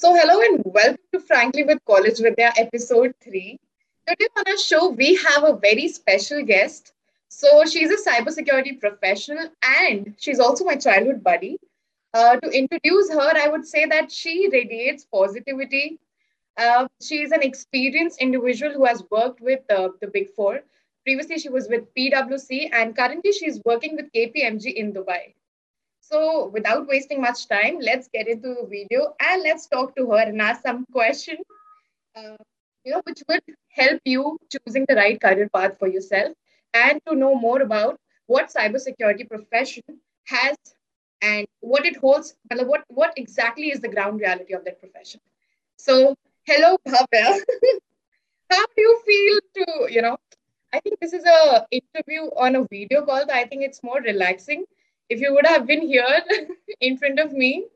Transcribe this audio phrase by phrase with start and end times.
[0.00, 3.58] So, hello and welcome to Frankly with College Vidya, episode 3.
[4.08, 6.94] Today on our show, we have a very special guest.
[7.28, 11.58] So, she's a cybersecurity professional and she's also my childhood buddy.
[12.14, 15.98] Uh, to introduce her, I would say that she radiates positivity.
[16.56, 20.60] Uh, she's an experienced individual who has worked with uh, the Big Four.
[21.04, 25.34] Previously, she was with PwC and currently she's working with KPMG in Dubai.
[26.10, 30.18] So without wasting much time, let's get into the video and let's talk to her
[30.18, 31.40] and ask some questions,
[32.16, 32.36] uh,
[32.84, 36.32] you know, which would help you choosing the right career path for yourself
[36.74, 39.84] and to know more about what cybersecurity profession
[40.26, 40.56] has
[41.22, 45.20] and what it holds, what, what exactly is the ground reality of that profession.
[45.76, 47.40] So hello, Bhavya.
[48.50, 50.16] How do you feel to, you know,
[50.72, 54.64] I think this is a interview on a video call, I think it's more relaxing
[55.10, 56.06] if you would have been here
[56.80, 57.66] in front of me,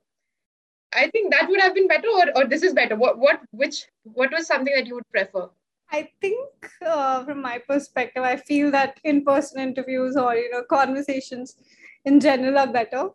[0.94, 2.96] I think that would have been better, or, or this is better.
[2.96, 5.48] What what which what was something that you would prefer?
[5.90, 6.48] I think
[6.86, 11.56] uh, from my perspective, I feel that in-person interviews or you know conversations
[12.04, 13.08] in general are better,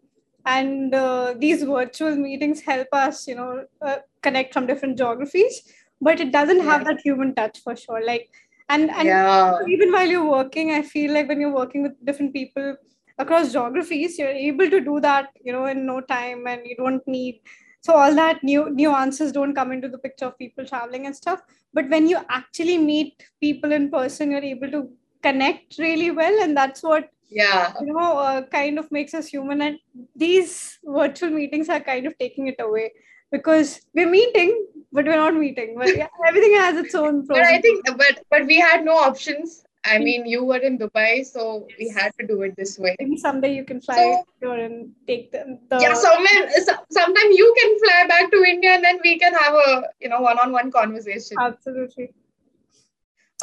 [0.45, 5.63] and uh, these virtual meetings help us you know uh, connect from different geographies,
[6.01, 8.05] but it doesn't have that human touch for sure.
[8.05, 8.29] Like
[8.67, 9.57] and and yeah.
[9.69, 12.75] even while you're working, I feel like when you're working with different people
[13.19, 17.07] across geographies you're able to do that you know in no time and you don't
[17.07, 17.41] need
[17.81, 21.41] so all that new nuances don't come into the picture of people traveling and stuff.
[21.73, 24.89] But when you actually meet people in person you're able to
[25.23, 27.73] connect really well and that's what yeah.
[27.79, 29.61] you know uh, kind of makes us human.
[29.61, 29.79] And
[30.15, 32.91] these virtual meetings are kind of taking it away
[33.31, 35.75] because we're meeting but we're not meeting.
[35.77, 37.37] But yeah, everything has its own pros.
[37.37, 41.25] but i think but but we had no options I mean, you were in Dubai,
[41.25, 41.77] so yes.
[41.79, 42.95] we had to do it this way.
[42.99, 45.79] Maybe someday you can fly so, and take the, the.
[45.79, 46.49] Yeah, sometime,
[46.91, 50.19] sometime you can fly back to India and then we can have a you know
[50.19, 51.37] one-on-one conversation.
[51.39, 52.11] Absolutely.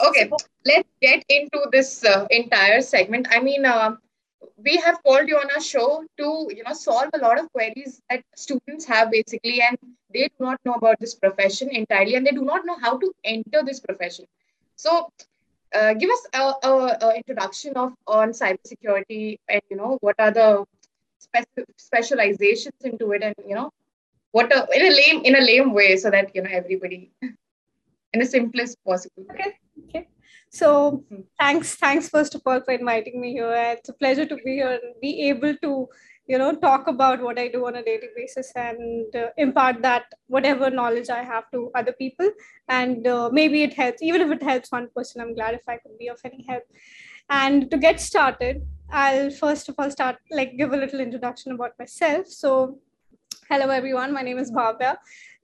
[0.05, 3.29] Okay, so, let's get into this uh, entire segment.
[3.31, 3.97] I mean, uh,
[4.63, 8.03] we have called you on our show to you know solve a lot of queries
[8.11, 9.79] that students have basically, and
[10.13, 13.11] they do not know about this profession entirely, and they do not know how to
[13.25, 14.27] enter this profession.
[14.77, 15.11] So
[15.77, 20.31] uh, give us a, a, a, introduction of on cybersecurity and you know what are
[20.31, 20.65] the
[21.19, 23.71] spe- specializations into it and you know
[24.33, 28.21] what a, in a lame in a lame way so that you know everybody in
[28.21, 29.53] the simplest possible okay
[29.89, 30.09] okay.
[30.51, 31.23] So mm-hmm.
[31.39, 33.53] thanks thanks first of all for inviting me here.
[33.77, 35.89] It's a pleasure to be here and be able to
[36.27, 40.05] you know talk about what i do on a daily basis and uh, impart that
[40.27, 42.31] whatever knowledge i have to other people.
[42.69, 45.77] And uh, maybe it helps even if it helps one person i'm glad if i
[45.77, 46.65] could be of any help.
[47.31, 51.79] And to get started i'll first of all start like give a little introduction about
[51.79, 52.27] myself.
[52.27, 52.79] So
[53.49, 54.13] hello everyone.
[54.13, 54.97] My name is bhavya.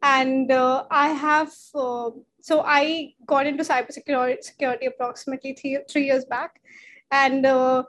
[0.02, 2.10] And uh, i have uh,
[2.40, 6.60] so i got into cybersecurity security approximately three, three years back.
[7.12, 7.84] And uh,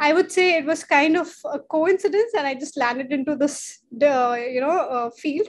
[0.00, 3.80] I would say it was kind of a coincidence, and I just landed into this,
[4.02, 5.48] uh, you know, uh, field.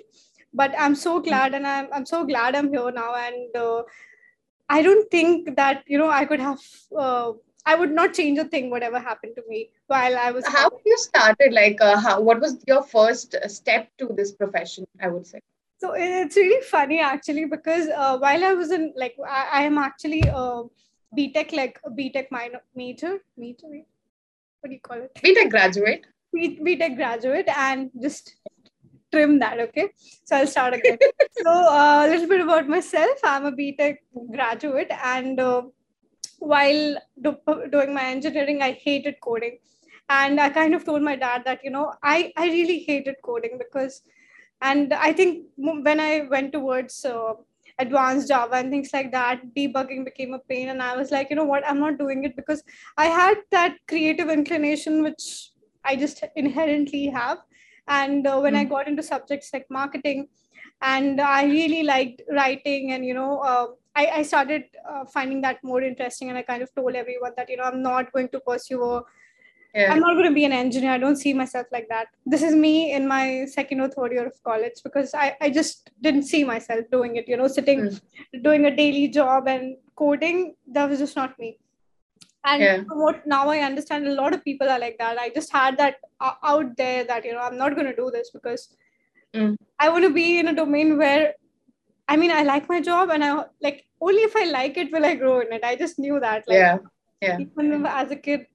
[0.54, 3.14] But I'm so glad, and I'm I'm so glad I'm here now.
[3.16, 3.84] And uh,
[4.68, 6.60] I don't think that you know I could have.
[6.98, 7.34] Uh,
[7.66, 10.48] I would not change a thing, whatever happened to me while I was.
[10.48, 11.54] How you started?
[11.54, 14.88] Like, uh, how, what was your first step to this profession?
[15.00, 15.42] I would say.
[15.80, 19.78] So it's really funny actually because uh, while I was in like I, I am
[19.78, 20.64] actually a
[21.18, 23.68] BTech like a BTech minor major major
[24.62, 25.12] what do you call it?
[25.16, 26.06] BTech graduate.
[26.34, 28.36] B- BTech graduate and just
[29.12, 29.90] trim that, okay?
[30.26, 30.98] So I'll start again.
[31.38, 33.18] so uh, a little bit about myself.
[33.24, 33.98] I'm a BTech
[34.32, 35.64] graduate and uh,
[36.40, 39.60] while do- doing my engineering, I hated coding.
[40.10, 43.58] And I kind of told my dad that, you know, I, I really hated coding
[43.60, 44.02] because,
[44.62, 47.34] and I think when I went towards uh,
[47.80, 50.70] advanced Java and things like that, debugging became a pain.
[50.70, 52.62] And I was like, you know what, I'm not doing it because
[52.98, 55.52] I had that creative inclination, which
[55.84, 57.40] I just inherently have.
[57.88, 58.60] And uh, when mm.
[58.60, 58.70] I hmm.
[58.70, 60.28] got into subjects like marketing,
[60.82, 65.58] and I really liked writing, and you know, uh, I, I, started uh, finding that
[65.64, 66.30] more interesting.
[66.30, 69.04] And I kind of told everyone that you know I'm not going to pursue a
[69.74, 69.94] yeah.
[69.94, 72.56] i'm not going to be an engineer i don't see myself like that this is
[72.56, 76.44] me in my second or third year of college because i, I just didn't see
[76.44, 78.02] myself doing it you know sitting mm.
[78.44, 81.58] doing a daily job and coding that was just not me
[82.46, 82.84] and yeah.
[82.94, 85.98] what now i understand a lot of people are like that i just had that
[86.22, 88.76] uh, out there that you know i'm not going to do this because
[89.34, 89.56] mm.
[89.80, 91.34] i want to be in a domain where
[92.08, 95.06] i mean i like my job and i like only if i like it will
[95.06, 96.78] i grow in it i just knew that like yeah
[97.22, 98.46] yeah even as a kid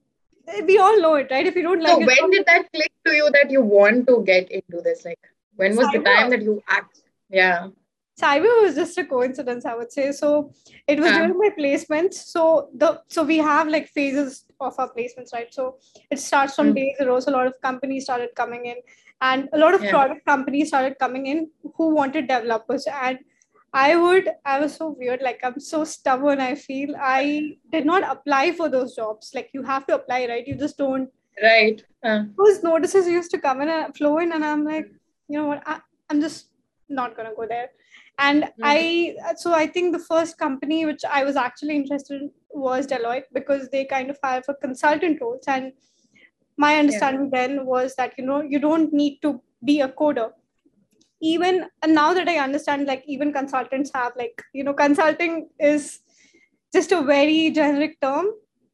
[0.65, 1.45] we all know it, right?
[1.45, 4.07] If you don't like so it, when did that click to you that you want
[4.07, 5.05] to get into this?
[5.05, 5.19] Like,
[5.55, 5.91] when was cyber.
[5.93, 7.01] the time that you act?
[7.29, 7.67] Yeah.
[8.21, 10.27] cyber was just a coincidence i would say so
[10.91, 11.15] it was Huh.
[11.17, 12.43] during my placements so
[12.83, 14.37] the so we have like phases
[14.67, 15.65] of our placements right so
[16.15, 16.75] it starts from Mm.
[16.77, 18.77] day zero so a lot of companies started coming in
[19.31, 19.91] and a lot of Yeah.
[19.95, 21.41] product companies started coming in
[21.79, 23.19] who wanted developers and
[23.83, 27.21] i would i was so weird like i'm so stubborn i feel i
[27.71, 30.47] did not apply for those jobs like you have to apply right?
[30.47, 31.09] You just don't.
[31.43, 31.83] Right.
[32.01, 34.85] Uh, those notices used to come in and flow in and i'm like
[35.27, 35.79] you know what I,
[36.09, 36.49] i'm just
[36.87, 37.69] not gonna go there.
[38.17, 42.87] And i so i think the first company which i was actually interested in was
[42.87, 45.73] deloitte because they kind of hire for consultant roles and
[46.57, 50.29] my understanding then was that you know you don't need to be a coder
[51.21, 55.99] even and now that i understand like even consultants have like you know consulting is
[56.73, 58.25] just a very generic term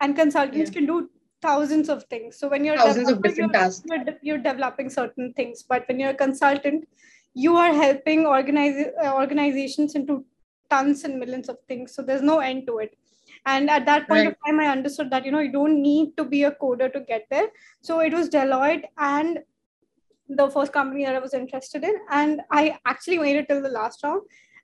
[0.01, 0.73] and consultants Yeah.
[0.79, 1.09] can do
[1.41, 2.37] thousands of things.
[2.37, 3.83] So when you're Thousands of different you're- tasks.
[3.89, 5.63] you're, you're developing certain things.
[5.63, 6.87] But when you're a consultant
[7.33, 10.25] you are helping organize uh, organizations into
[10.69, 11.93] tons and millions of things.
[11.95, 12.95] So there's no end to it.
[13.45, 16.23] And at that point of time i understood that you know you don't need to
[16.25, 17.47] be a coder to get there.
[17.81, 19.39] So it was deloitte and
[20.39, 21.95] the first company that i was interested in.
[22.09, 24.21] And i actually it till the last round.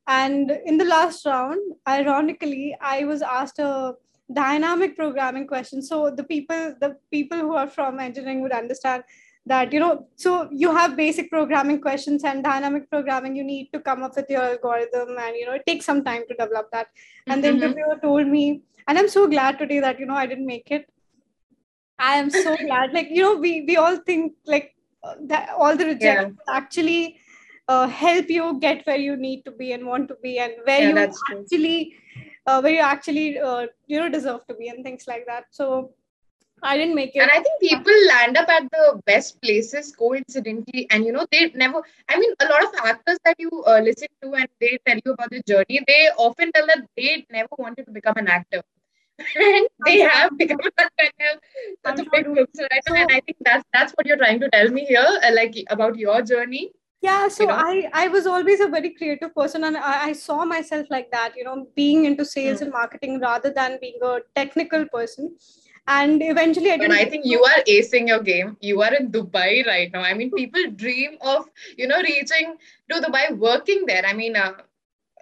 [0.07, 3.95] And in the last round ironically i was asked a
[4.33, 5.81] dynamic programming question.
[5.81, 9.03] So the people the people who are from engineering would understand
[9.45, 13.79] that you know so you have basic programming questions and dynamic programming you need to
[13.79, 16.87] come up with your algorithm and you know it takes some time to develop that.
[17.29, 17.55] And the Mhm.
[17.55, 20.89] interviewer told me and i'm so glad today that you know i didn't make it.
[21.99, 22.93] I am so glad.
[22.93, 24.75] Like you know we we all think like
[25.21, 27.19] that all the rejections actually
[27.67, 30.81] uh, help you get where you need to be and want to be and where
[30.81, 30.97] Yeah, you
[31.31, 31.95] actually
[32.45, 35.91] uh, where you actually uh, you know deserve to be and things like that so
[36.63, 40.87] i didn't make it And I think people land up at the best places coincidentally.
[40.89, 44.07] And you know, they never, I mean, a lot of actors that you uh, listen
[44.23, 47.85] to and they tell you about the journey, they often tell that they never wanted
[47.85, 48.63] to become an actor.
[49.35, 50.37] And they I'm have sure.
[50.37, 51.39] become an actor.
[51.85, 52.83] Such I'm a big filmster right.
[52.87, 55.55] So- And I think that's that's what you're trying to tell me here, uh, like
[55.77, 56.65] about your journey.
[57.05, 57.55] yeah so know?
[57.63, 57.73] i
[58.03, 61.43] i was always a very creative person and I, I saw myself like that you
[61.47, 62.63] know being into sales Hmm.
[62.67, 65.27] and marketing rather than being a technical person
[65.97, 68.49] and eventually i didn't I think you are acing your game.
[68.69, 70.01] You are in Dubai right now.
[70.07, 71.45] I mean, people dream of,
[71.81, 72.49] you know, reaching
[72.91, 74.03] to Dubai, working there.
[74.05, 74.51] I mean, uh,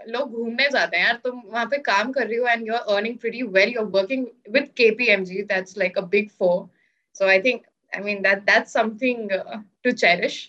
[0.08, 3.19] लोग घूमने जाते हैं यार तुम वहां पे काम कर रही हो and you're earning
[3.25, 3.69] pretty well.
[3.69, 5.43] You're working with KPMG.
[5.49, 6.70] That's like a big four.
[7.12, 10.40] So I think, I mean, that that's something uh, to cherish.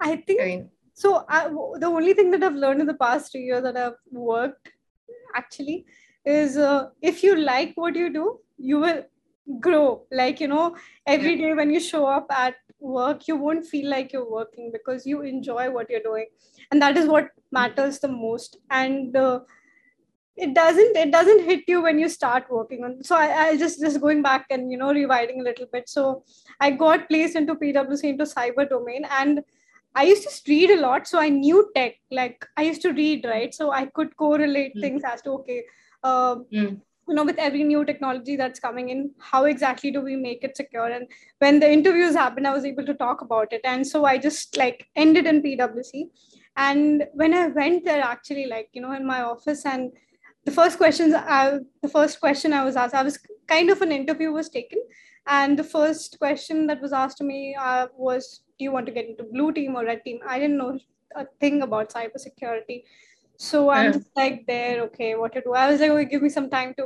[0.00, 3.32] i think I mean, so I, the only thing that i've learned in the past
[3.32, 4.70] three years that i've worked
[5.34, 5.86] actually
[6.24, 9.04] is uh, if you like what you do you will
[9.60, 10.76] grow like you know
[11.06, 15.05] every day when you show up at work you won't feel like you're working because
[15.05, 16.25] you enjoy what you're doing.
[16.71, 18.57] And that is what matters the most.
[18.69, 19.41] And uh,
[20.35, 23.81] it doesn't it doesn't hit you when you start working on so I, I just
[23.81, 25.89] just going back and you know rewriting a little bit.
[25.89, 26.23] So
[26.59, 29.41] i got placed into pwc into cyber domain and
[29.93, 31.07] i used to read a lot.
[31.07, 33.53] So i knew tech like i used to read right?
[33.53, 34.81] So i could correlate Mm.
[34.81, 35.63] things as to okay
[36.03, 36.81] um, Mm.
[37.07, 40.55] You know with every new technology that's coming in how exactly do we make it
[40.55, 40.85] secure?
[40.85, 41.07] And
[41.39, 43.61] when the interviews happened i was able to talk about it.
[43.63, 46.03] And so i just like ended in pwc
[46.57, 49.91] and when i went there actually like you know in my office and
[50.43, 53.19] the first questions I, the first question i was asked i was
[53.51, 54.79] kind of an interview was taken.
[55.27, 58.91] And the first question that was asked to me uh, was do you want to
[58.91, 60.19] get into blue team or red team?
[60.27, 60.79] I didn't know
[61.15, 62.83] a thing about cybersecurity
[63.43, 63.93] so i'm Yeah.
[63.97, 66.73] just like there okay what to do i was like okay give me some time
[66.79, 66.85] to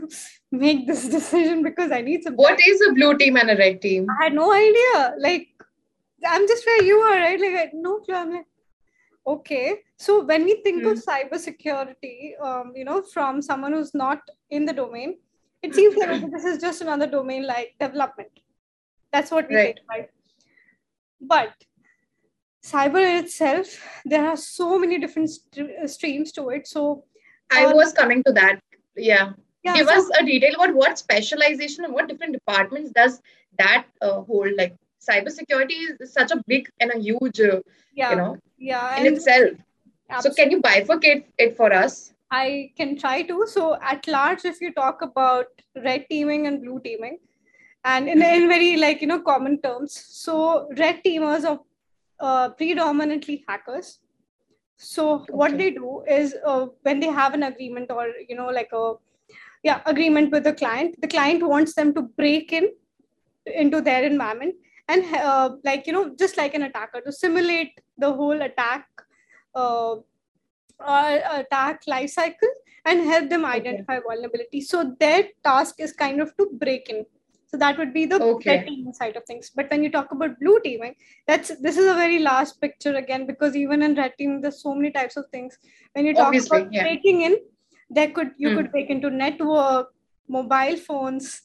[0.64, 2.68] make this decision because i need some what time.
[2.72, 4.06] is a blue team and a red team?
[4.12, 5.48] i had no idea like
[6.34, 8.46] i'm just where you are right like I, no clue i'm like
[9.26, 14.64] okay so when we think of cybersecurity um, you know from someone who's not in
[14.64, 15.18] the domain
[15.62, 18.30] it seems like okay, this is just another domain like development
[19.12, 19.74] that's what we Right.
[19.74, 20.08] think right
[21.20, 21.67] but
[22.62, 27.04] cyber in itself there are so many different st- uh, streams to it so
[27.50, 28.60] I uh, was coming to that.
[28.96, 29.32] Yeah.
[29.62, 33.20] yeah Give so- us a detail about what specialization and what different departments does
[33.58, 34.52] that uh, hold.
[34.56, 34.74] Like
[35.08, 37.60] cybersecurity is such a big and a huge, uh,
[37.94, 39.50] yeah you know, yeah in itself.
[40.20, 42.14] So can you bifurcate it for us?
[42.30, 43.46] I can try to.
[43.46, 45.46] So, at large, if you talk about
[45.82, 47.18] red teaming and blue teaming,
[47.84, 51.60] and in, in very like you know common terms, so red teamers are
[52.20, 54.00] uh, predominantly hackers.
[54.76, 55.58] So what Okay.
[55.58, 58.94] they do is uh, when they have an agreement or you know like a
[59.62, 62.70] yeah agreement with the client, the client wants them to break in
[63.46, 64.54] into their environment
[64.88, 68.86] and uh, like you know just like an attacker to simulate the whole attack
[69.54, 69.96] uh,
[70.80, 72.48] uh, attack life cycle
[72.84, 74.04] and help them identify okay.
[74.08, 74.60] vulnerability.
[74.60, 77.04] So their task is kind of to break in.
[77.48, 78.50] So that would be the okay.
[78.50, 79.50] red teaming side of things.
[79.54, 80.94] But when you talk about blue teaming,
[81.26, 84.74] that's this is a very last picture again because even in red teaming, there's so
[84.74, 85.56] many types of things.
[85.94, 86.82] When you talk Obviously, about yeah.
[86.82, 87.38] breaking in,
[87.88, 88.56] there could you mm.
[88.56, 89.94] could break into network,
[90.28, 91.40] mobile phones,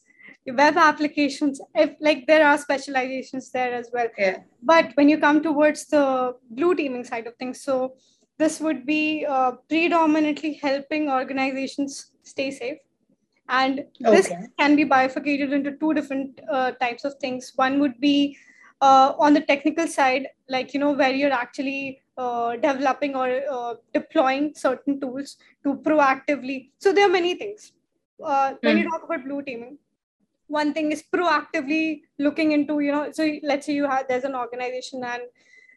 [0.46, 1.62] web applications.
[1.74, 4.08] If like there are specializations there as well.
[4.18, 4.40] Yeah.
[4.62, 7.96] But when you come towards the blue teaming side of things, so
[8.38, 12.80] this would be uh, predominantly helping organizations stay safe
[13.50, 14.48] and this okay.
[14.60, 18.38] can be bifurcated into two different uh, types of things one would be
[18.82, 23.74] uh, on the technical side like you know where you're actually uh, developing or uh,
[23.94, 27.74] deploying certain tools to proactively so there are many things
[28.20, 28.58] mm.
[28.62, 28.90] when you hmm.
[28.90, 29.78] talk about blue teaming
[30.48, 34.36] one thing is proactively looking into you know so let's say you have there's an
[34.36, 35.24] organization and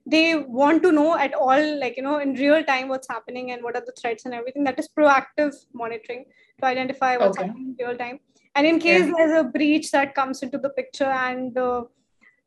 [0.07, 3.63] they want to know at all like you know in real time what's happening and
[3.63, 4.65] what are the threats and everything.
[4.65, 6.27] That is proactive monitoring
[6.61, 7.49] to identify what's okay.
[7.49, 8.21] happening in real time.
[8.55, 9.13] And in case yeah.
[9.17, 11.85] there's a breach that comes into the picture and uh,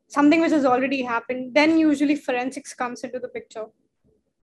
[0.07, 3.65] something which has already happened then usually forensics comes into the picture.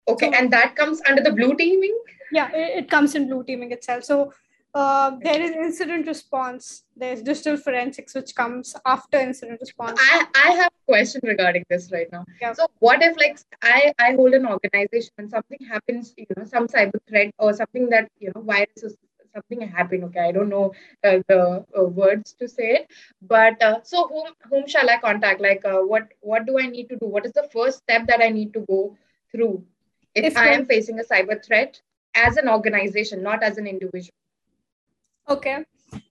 [0.08, 1.96] Okay so, and that comes under the blue teaming?
[2.32, 4.04] Yeah it, it comes in blue teaming itself.
[4.04, 4.32] So
[4.74, 6.84] uh, there is incident response.
[6.96, 9.98] There's digital forensics, which comes after incident response.
[10.00, 12.24] I, I have a question regarding this right now.
[12.40, 12.52] Yeah.
[12.52, 16.68] So, what if, like, I, I hold an organization and something happens, you know, some
[16.68, 18.90] cyber threat or something that, you know, virus or
[19.34, 20.04] something happened.
[20.04, 20.72] Okay, I don't know
[21.04, 22.90] uh, the uh, words to say it,
[23.22, 25.40] but uh, so whom whom shall I contact?
[25.40, 27.06] Like, uh, what what do I need to do?
[27.06, 28.96] What is the first step that I need to go
[29.32, 29.64] through
[30.14, 31.80] if, if I am facing a cyber threat
[32.14, 34.19] as an organization, not as an individual?
[35.30, 35.64] Okay.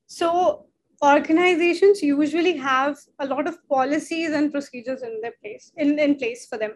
[0.07, 0.65] So
[1.03, 6.45] organizations usually have a lot of policies and procedures in their place in, in place
[6.45, 6.71] for them.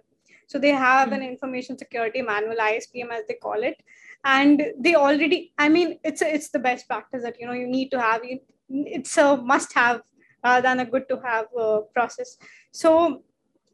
[0.47, 1.21] So they have mm-hmm.
[1.21, 3.81] an information security manual, ISPM as they call it,
[4.25, 5.53] and they already.
[5.57, 8.21] I mean, it's a, it's the best practice that you know you need to have.
[8.69, 10.01] It's a must-have
[10.43, 12.37] rather than a good-to-have uh, process.
[12.71, 13.23] So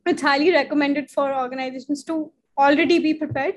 [0.06, 3.56] it's highly recommended for organizations to already be prepared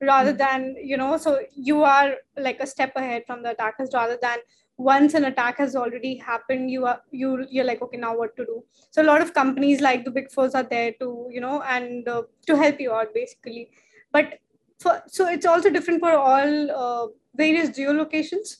[0.00, 0.38] rather hmm.
[0.38, 4.38] than you know so you are like a step ahead from the attackers rather than
[4.80, 8.46] once an attack has already happened you are you you're like okay now what to
[8.46, 8.64] do?
[8.90, 12.08] So a lot of companies like the big fours are there to you know and
[12.08, 13.70] uh, to help you out basically.
[14.10, 14.38] But
[14.78, 18.56] for so it's also different for all uh, various geolocations.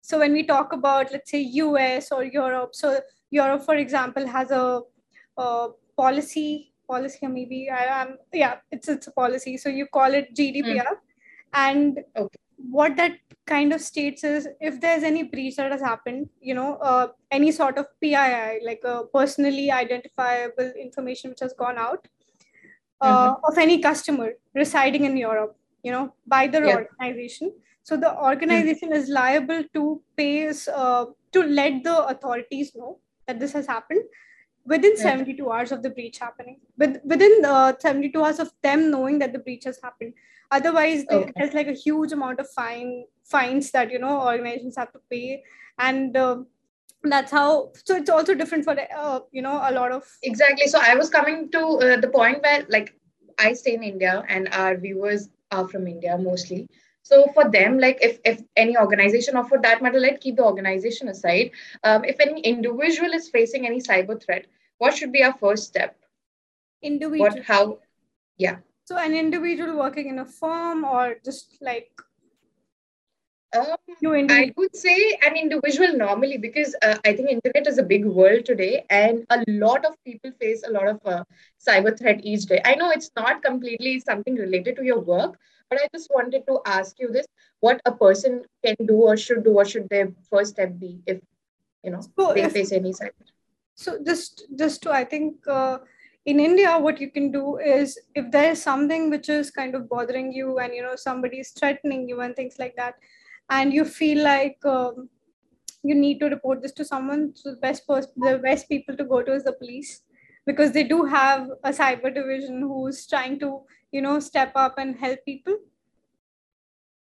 [0.00, 3.00] So when we talk about let's say us or europe so
[3.30, 4.82] europe for example has a,
[5.38, 10.14] a policy policy or maybe I am yeah it's it's a policy so you call
[10.14, 10.96] it GDPR mm.
[11.54, 12.38] and okay.
[12.70, 13.12] what that
[13.46, 17.52] kind of states is if there's any breach that has happened you know uh, any
[17.52, 22.08] sort of PII like a personally identifiable information which has gone out
[23.00, 23.44] uh, mm-hmm.
[23.44, 26.76] of any customer residing in Europe you know by the yeah.
[26.76, 28.96] organization so the organization mm.
[28.96, 34.02] is liable to pay uh, to let the authorities know that this has happened
[34.66, 36.60] within 72 hours of the breach happening.
[36.78, 40.14] With, within uh, 72 hours of them knowing that the breach has happened.
[40.50, 41.32] Otherwise okay.
[41.36, 45.42] there's like a huge amount of fine fines that you know organizations have to pay.
[45.78, 46.36] And uh,
[47.04, 50.66] that's how so it's also different for uh, you know a lot of exactly.
[50.66, 52.94] So i was coming to uh, the point where like
[53.38, 56.68] i stay in india and our viewers are from india mostly
[57.04, 60.44] so for them, like if, if any organization or for that matter, let keep the
[60.44, 61.50] organization aside.
[61.84, 64.46] Um, if any individual is facing any cyber threat,
[64.78, 65.96] what should be our first step?
[66.80, 67.28] Individual.
[67.28, 67.78] What how
[68.38, 68.56] yeah.
[68.86, 71.90] So an individual working in a firm or just like
[73.54, 73.76] um,
[74.30, 78.44] I would say an individual normally because uh, I think internet is a big world
[78.44, 81.24] today, and a lot of people face a lot of uh,
[81.66, 82.60] cyber threat each day.
[82.64, 85.38] I know it's not completely something related to your work,
[85.70, 87.26] but I just wanted to ask you this:
[87.60, 91.20] what a person can do or should do, or should their first step be if
[91.82, 93.12] you know so they if, face any cyber?
[93.74, 95.46] So just just to I think.
[95.46, 95.78] Uh,
[96.26, 99.90] in India, what you can do is if there is something which is kind of
[99.90, 102.94] bothering you, and you know somebody is threatening you and things like that,
[103.50, 105.08] and you feel like um,
[105.82, 109.04] you need to report this to someone so the best person the best people to
[109.04, 110.02] go to is the police.
[110.46, 114.96] Because they do have a cyber division who's trying to you know step up and
[114.96, 115.56] help people.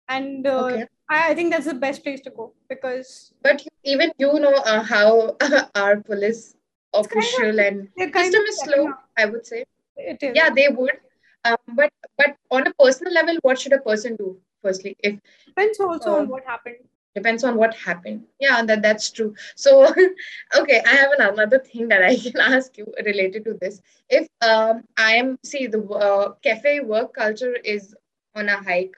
[0.07, 0.86] And uh, okay.
[1.10, 4.81] I, I, think that's the best place to go because but even you know uh,
[4.81, 5.36] how
[5.75, 6.55] our police
[6.93, 9.65] official kind of, and system is slow i would say.
[9.98, 10.31] It is.
[10.36, 10.98] yeah they would.
[11.43, 15.80] Um, but but on a personal level what should a person do firstly if depends
[15.80, 16.78] also uh, on what happened.
[17.16, 18.24] depends on what happened.
[18.40, 19.34] Yeah that that's true.
[19.56, 19.88] So
[20.60, 23.82] okay i have another thing that i can ask you related to this.
[24.10, 27.96] If um, i am see the uh, cafe work culture is
[28.36, 28.96] on a hike.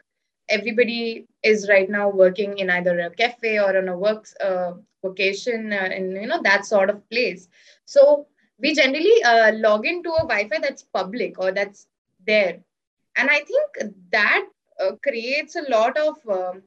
[0.49, 4.73] Everybody is right now working in either a cafe or on a work uh,
[5.03, 7.47] vocation uh, and you know that sort of place.
[7.85, 8.27] So
[8.59, 11.87] we generally uh, log into a Wi-Fi that's public or that's
[12.25, 12.59] there,
[13.15, 14.45] and I think that
[14.79, 16.61] uh, creates a lot of um,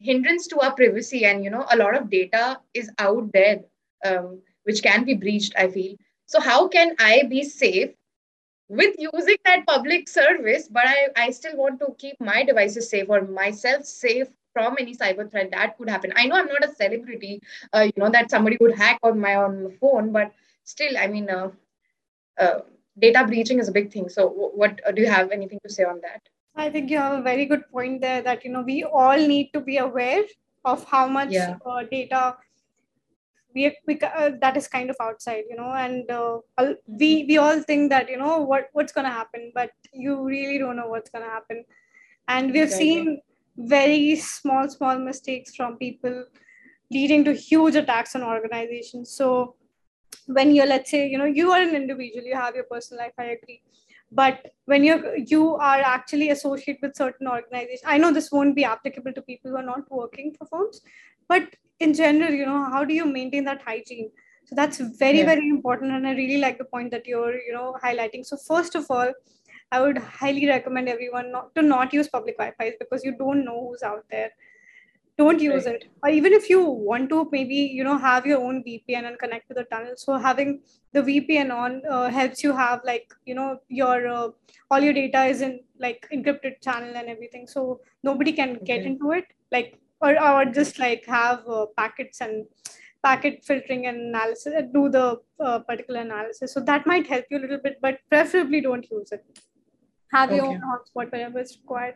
[0.00, 3.60] hindrance to our privacy, and you know a lot of data is out there
[4.04, 5.54] um, which can be breached.
[5.56, 6.40] I feel so.
[6.40, 7.90] How can I be safe
[8.68, 13.06] with using that public service, but I, I still want to keep my devices safe
[13.08, 16.12] or myself safe from any cyber threat that could happen.
[16.16, 17.42] I know I'm not a celebrity,
[17.72, 21.28] uh, you know, that somebody would hack on my own phone, but still, I mean,
[21.28, 21.50] uh,
[22.38, 22.60] uh,
[22.98, 24.08] data breaching is a big thing.
[24.08, 26.22] So, what uh, do you have anything to say on that?
[26.56, 29.50] I think you have a very good point there that, you know, we all need
[29.52, 30.24] to be aware
[30.64, 31.56] of how much yeah.
[31.66, 32.36] Uh, data
[33.54, 36.38] we, we uh, that is kind of outside you know and uh,
[36.86, 40.58] we we all think that you know what what's going to happen but you really
[40.58, 41.64] don't know what's going to happen
[42.28, 42.86] and we've exactly.
[42.86, 43.20] seen
[43.56, 46.24] very small small mistakes from people
[46.90, 49.54] leading to huge attacks on organizations so
[50.26, 53.12] when you're let's say you know you are an individual you have your personal life
[53.18, 53.62] i agree
[54.12, 58.64] but when you you are actually associated with certain organizations i know this won't be
[58.64, 60.80] applicable to people who are not working for firms
[61.28, 64.10] but in general you know how do you maintain that hygiene?
[64.46, 65.24] So that's very yeah.
[65.24, 68.24] very important and i really like the point that you're you know highlighting.
[68.26, 69.12] So first of all
[69.72, 73.68] i would highly recommend everyone not to not use public wi-fi because you don't know
[73.68, 74.30] who's out there
[75.16, 75.76] don't use right.
[75.76, 75.90] it.
[76.02, 79.48] Or even if you want to maybe you know have your own vpn and connect
[79.48, 79.94] to the tunnel.
[79.96, 80.60] So having
[80.92, 84.28] the vpn on uh, helps you have like you know your uh,
[84.70, 87.46] all your data is in like encrypted channel and everything.
[87.46, 88.64] So nobody can okay.
[88.64, 89.24] get into it.
[89.52, 92.46] Like or, or just like have uh, packets and
[93.04, 96.52] packet filtering and analysis uh, do the uh, particular analysis.
[96.52, 99.24] So that might help you a little bit but preferably don't use it.
[100.12, 100.36] Have okay.
[100.36, 101.94] your own hotspot whenever it's required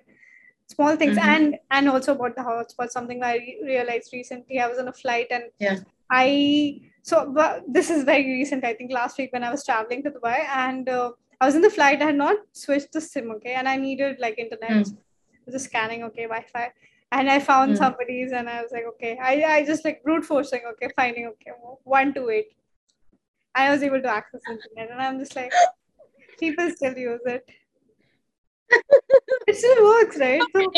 [0.69, 1.29] small things mm-hmm.
[1.35, 4.93] and and also about the hotspot something i re- realized recently i was on a
[4.93, 5.79] flight and yeah
[6.11, 7.17] i so
[7.67, 10.89] this is very recent i think last week when i was traveling to dubai and
[10.89, 13.77] uh, i was in the flight i had not switched the sim okay and i
[13.77, 14.97] needed like internet mm.
[15.51, 16.71] just scanning okay wi-fi
[17.11, 17.79] and I found mm.
[17.79, 21.53] somebody's and I was like, okay, I, I just like brute forcing, okay, finding, okay,
[21.85, 22.55] one to eight.
[23.55, 25.53] I was able to access internet and I'm just like,
[26.39, 27.49] people still use it.
[29.47, 30.43] It still works, right?
[30.55, 30.73] So,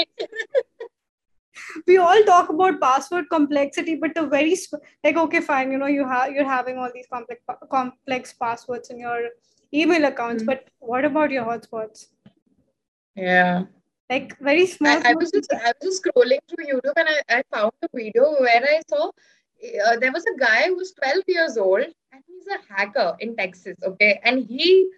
[1.87, 5.87] we all talk about password complexity, but the very sp- like, okay, fine, you know,
[5.87, 9.29] you have you're having all these complex complex passwords in your
[9.73, 10.47] email accounts, mm.
[10.47, 12.07] but what about your hotspots?
[13.15, 13.65] Yeah
[14.11, 15.01] like very small.
[15.07, 17.89] I, I, was just I was just scrolling through YouTube and I, I found a
[17.95, 22.23] video where I saw uh, there was a guy who was 12 years old and
[22.27, 23.77] he's a hacker in Texas.
[23.85, 24.91] Okay, and he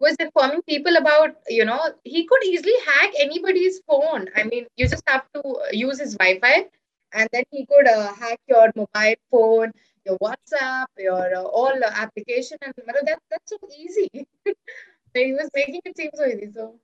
[0.00, 4.26] was informing people about you know he could easily hack anybody's phone.
[4.36, 6.66] I mean, you just have to use his Wi-Fi
[7.12, 9.72] and then he could uh, hack your mobile phone,
[10.04, 14.10] your WhatsApp, your uh, all application, and that that's so easy.
[15.14, 16.50] he was making it seem so easy.
[16.52, 16.78] So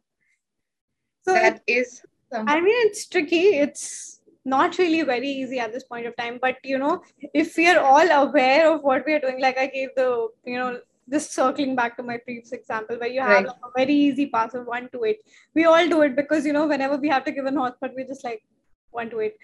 [1.24, 6.06] so that is i mean it's tricky it's not really very easy at this point
[6.06, 9.40] of time but you know if we are all aware of what we are doing
[9.40, 13.20] like i gave the you know this circling back to my previous example where you
[13.20, 13.46] have right.
[13.46, 15.20] like a very easy pass of one to eight
[15.54, 18.04] we all do it because you know whenever we have to give an hotspot we
[18.04, 18.42] just like
[18.90, 19.34] one to eight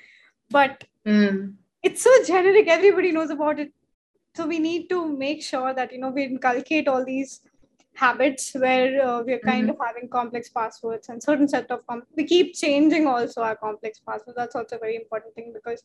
[0.51, 1.53] but mm.
[1.83, 3.73] it's so generic everybody knows about it
[4.35, 7.40] so we need to make sure that you know we inculcate all these
[7.98, 9.82] habits where uh, we're kind mm-hmm.
[9.82, 14.00] of having complex passwords and certain set of com- we keep changing also our complex
[14.08, 15.82] passwords that's also a very important thing because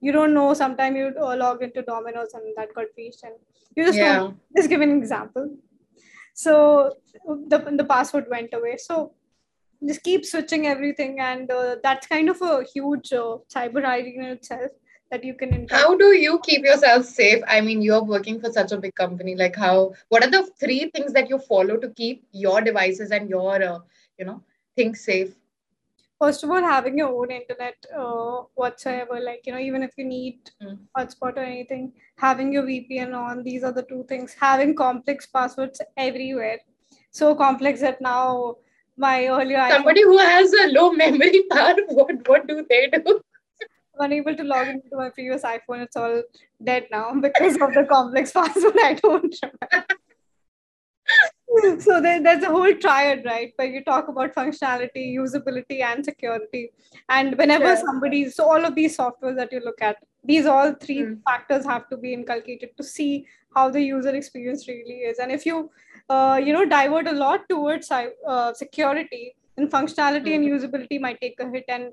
[0.00, 3.34] you don't know sometimes you uh, log into domino's and that got breached and
[3.74, 4.14] you just yeah.
[4.18, 5.48] don't just give an example
[6.34, 6.54] so
[7.52, 9.12] the, the password went away so
[9.88, 14.36] just keep switching everything and uh, that's kind of a huge uh, cyber hygiene in
[14.38, 14.70] itself
[15.10, 15.76] that you can encounter.
[15.76, 19.34] how do you keep yourself safe i mean you're working for such a big company
[19.36, 23.28] like how what are the three things that you follow to keep your devices and
[23.28, 23.78] your uh,
[24.18, 24.42] you know
[24.76, 25.34] things safe
[26.20, 30.04] first of all having your own internet uh, whatsoever like you know even if you
[30.04, 30.78] need mm.
[30.96, 35.80] hotspot or anything having your vpn on these are the two things having complex passwords
[35.96, 36.58] everywhere
[37.10, 38.56] so complex that now
[38.96, 43.20] my earlier somebody iPhone, who has a low memory power what what do they do
[43.98, 45.82] unable to log into my previous iPhone.
[45.82, 46.22] It's all
[46.62, 48.74] dead now because of the complex password.
[48.82, 49.86] I don't remember.
[51.80, 56.70] so there, there's a whole triad, right, where you talk about functionality, usability, and security.
[57.08, 57.82] And whenever yeah.
[57.84, 61.20] somebody, so all of these softwares that you look at, these all three mm.
[61.24, 65.18] factors have to be inculcated to see how the user experience really is.
[65.18, 65.70] And if you,
[66.10, 70.52] uh, you know, divert a lot towards uh, security, and functionality mm-hmm.
[70.52, 71.92] and usability might take a hit and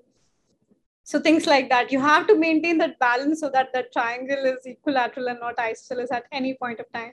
[1.04, 1.92] so things like that.
[1.92, 6.12] You have to maintain that balance so that the triangle is equilateral and not isosceles
[6.12, 7.12] at any point of time.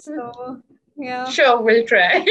[0.00, 0.62] So
[0.96, 1.28] yeah.
[1.28, 2.24] Sure we'll try.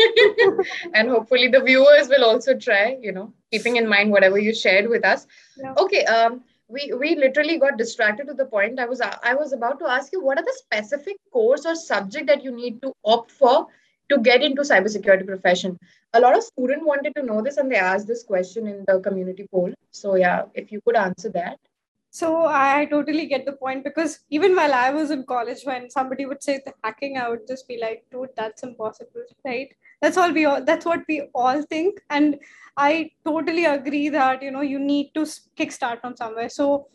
[0.93, 4.89] And hopefully the viewers will also try you know keeping in mind whatever you shared
[4.89, 5.27] with us.
[5.57, 5.73] Yeah.
[5.77, 8.79] okay um we we literally got distracted to the point.
[8.79, 12.27] I was i was about to ask you what are the specific course or subject
[12.27, 13.67] that you need to opt for
[14.09, 15.77] to get into cybersecurity profession
[16.13, 18.99] a lot of students wanted to know this and they asked this question in the
[18.99, 21.57] community poll so yeah if you could answer that
[22.15, 26.27] so I totally get the point because even while I was in college, when somebody
[26.27, 29.73] would say the hacking, I would just be like, dude, that's impossible, right?
[29.99, 32.01] That's all we all that's what we all think.
[32.11, 32.37] And
[32.77, 35.21] I totally agree that you know you need to
[35.57, 36.49] kickstart from somewhere.
[36.49, 36.89] So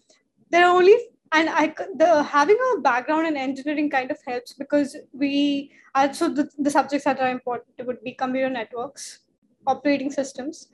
[0.51, 0.97] there are only
[1.33, 6.29] and I the having a background in engineering kind of helps because we are so
[6.29, 9.21] the, the subjects that are important would be computer networks,
[9.67, 10.69] operating systems,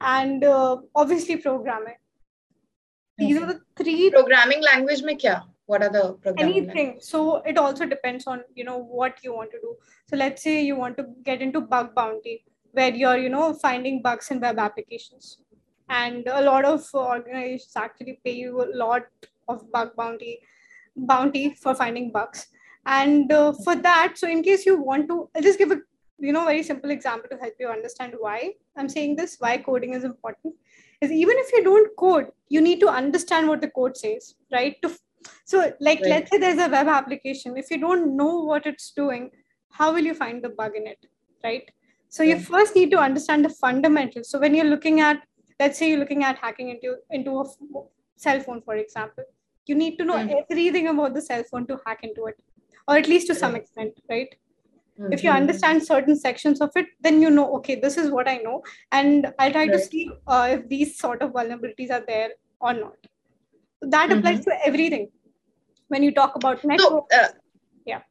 [0.00, 1.96] and uh, obviously programming
[3.18, 3.44] these okay.
[3.44, 6.56] are the three programming language mein kya what are the programming?
[6.56, 7.04] anything language?
[7.04, 9.76] so it also depends on you know what you want to do
[10.08, 14.02] so let's say you want to get into bug bounty where you're you know finding
[14.02, 15.38] bugs in web applications
[15.88, 19.02] and a lot of organizations actually pay you a lot
[19.48, 20.40] of bug bounty
[20.96, 22.46] bounty for finding bugs.
[22.86, 25.80] And uh, for that so in case you want to i'll just give a
[26.18, 29.94] you know very simple example to help you understand why i'm saying this why coding
[29.94, 30.54] is important.
[31.00, 34.76] Is even if you don't code you need to understand what the code says right?
[34.82, 34.90] To
[35.44, 36.10] so like right.
[36.10, 37.56] let's say there's a web application.
[37.56, 39.30] If you don't know what it's doing
[39.70, 41.06] how will you find the bug in it
[41.42, 41.68] right?
[42.10, 44.30] So you first need to understand the fundamentals.
[44.30, 45.22] So when you're looking at
[45.58, 47.44] let's say you're looking at hacking into into a
[48.16, 49.24] cell phone for example
[49.66, 50.40] you need to know mm-hmm.
[50.50, 52.36] everything about the cell phone to hack into it
[52.88, 54.34] or at least to some extent right
[54.98, 55.12] Mm-hmm.
[55.12, 55.38] If you mm-hmm.
[55.38, 58.62] understand certain sections of it, then you know, okay, this is what I know.
[58.92, 59.72] And I'll try right.
[59.72, 62.96] to see uh, if these sort of vulnerabilities are there or not.
[63.82, 64.18] So that mm-hmm.
[64.18, 65.10] applies to everything.
[65.88, 67.12] When you talk about network.
[67.12, 67.28] So, uh,
[67.84, 68.02] yeah.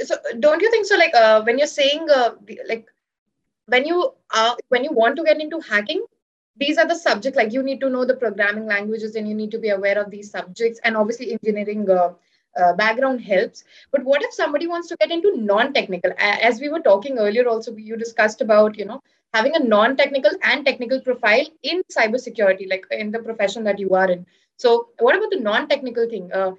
[0.00, 0.96] So don't you think so?
[0.96, 2.30] Like uh, when you're saying, uh,
[2.68, 2.86] like
[3.66, 6.04] when you are, when you want to get into hacking,
[6.56, 9.50] these are the subjects like you need to know the programming languages and you need
[9.50, 10.80] to be aware of these subjects.
[10.84, 12.12] And obviously engineering uh,
[12.56, 13.64] uh, background helps.
[13.90, 16.12] But what if somebody wants to get into non-technical?
[16.18, 19.00] As we were talking earlier also you discussed about you know
[19.32, 24.10] having a non-technical and technical profile in cybersecurity like in the profession that you are
[24.10, 24.24] in.
[24.56, 26.32] So what about the non-technical thing?
[26.32, 26.52] Uh,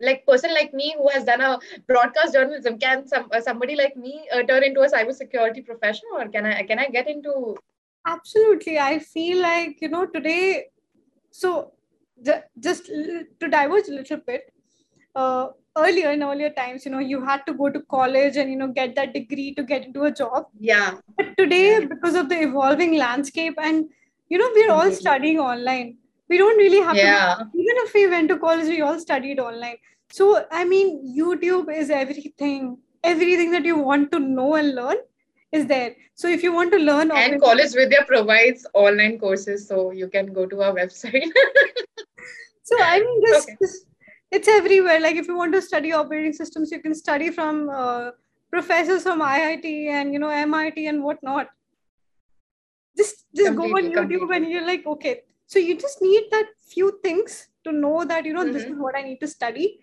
[0.00, 3.96] like person like me who has done a broadcast journalism can some uh, somebody like
[3.96, 7.54] me uh, turn into a cybersecurity professional or can i can i get into
[8.06, 8.78] absolutely.
[8.78, 10.66] I feel like you know today
[11.30, 11.72] so
[12.58, 14.52] just to diverge a little bit
[15.14, 18.56] uh, earlier in earlier times you know you had to go to college and you
[18.56, 20.46] know get that degree to get into a job.
[20.58, 20.94] Yeah.
[21.16, 23.86] But today because of the evolving landscape and
[24.28, 25.98] you know we're all studying online.
[26.28, 27.36] We don't really have yeah.
[27.36, 29.76] to even if we went to college we all studied online.
[30.12, 30.88] So i mean
[31.18, 34.96] youtube is everything everything that you want to know and learn
[35.52, 39.90] is there so if you want to learn and college vidya provides online courses so
[39.90, 41.30] you can go to our website
[42.62, 43.56] so i mean this, okay.
[43.60, 43.84] this
[44.30, 48.10] it's everywhere like if you want to study operating systems you can study from uh,
[48.50, 51.48] professors from iit and you know mit and whatnot
[52.96, 54.36] just just completely, go on youtube completely.
[54.36, 58.32] and you're like okay so you just need that few things to know that you
[58.32, 58.52] know mm-hmm.
[58.52, 59.78] this is what i need to study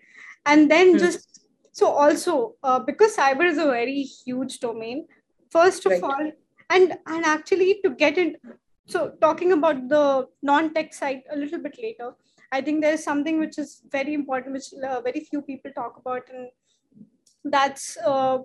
[0.46, 0.98] and then mm-hmm.
[0.98, 1.40] just
[1.72, 5.06] so also uh, because cyber is a very huge domain
[5.56, 6.02] first of right.
[6.10, 6.30] all
[6.76, 8.36] and and actually to get in
[8.94, 10.04] so talking about the
[10.50, 12.10] non-tech side a little bit later
[12.54, 16.28] I think there's something which is very important, which uh, very few people talk about,
[16.32, 16.50] and
[17.44, 18.38] that's uh,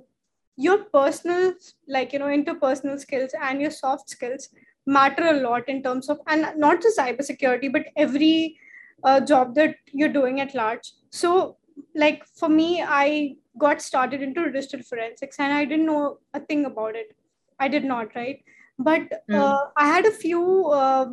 [0.56, 1.54] your personal,
[1.88, 4.50] like you know, interpersonal skills and your soft skills
[4.88, 8.58] matter a lot in terms of, and not just cybersecurity, but every
[9.04, 10.92] uh, job that you're doing at large.
[11.12, 11.58] So,
[11.96, 16.66] like for me, I got started into digital forensics, and I didn't know a thing
[16.66, 17.16] about it.
[17.60, 18.44] I did not, right?
[18.78, 19.72] But mm.
[19.76, 21.08] I had a few uh,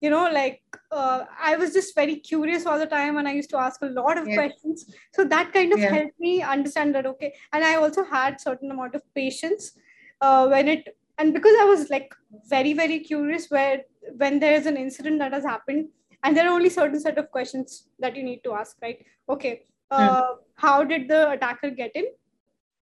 [0.00, 3.50] you know like uh, i was just very curious all the time and i used
[3.50, 4.34] to ask a lot of yeah.
[4.34, 5.92] questions so that kind of yeah.
[5.94, 9.72] helped me understand that okay and i also had certain amount of patience
[10.20, 12.14] uh, when it and because i was like
[12.48, 13.82] very very curious where
[14.16, 15.88] when there is an incident that has happened
[16.22, 19.04] and there are only certain set of questions that you need to ask right?
[19.28, 20.36] Okay uh, mm.
[20.54, 22.06] how did the attacker get in?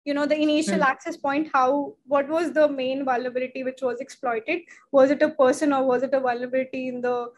[0.04, 0.84] You know the initial mm.
[0.84, 4.60] access point how what was the main vulnerability which was exploited?
[4.90, 7.30] Was it a person or was it a vulnerability in the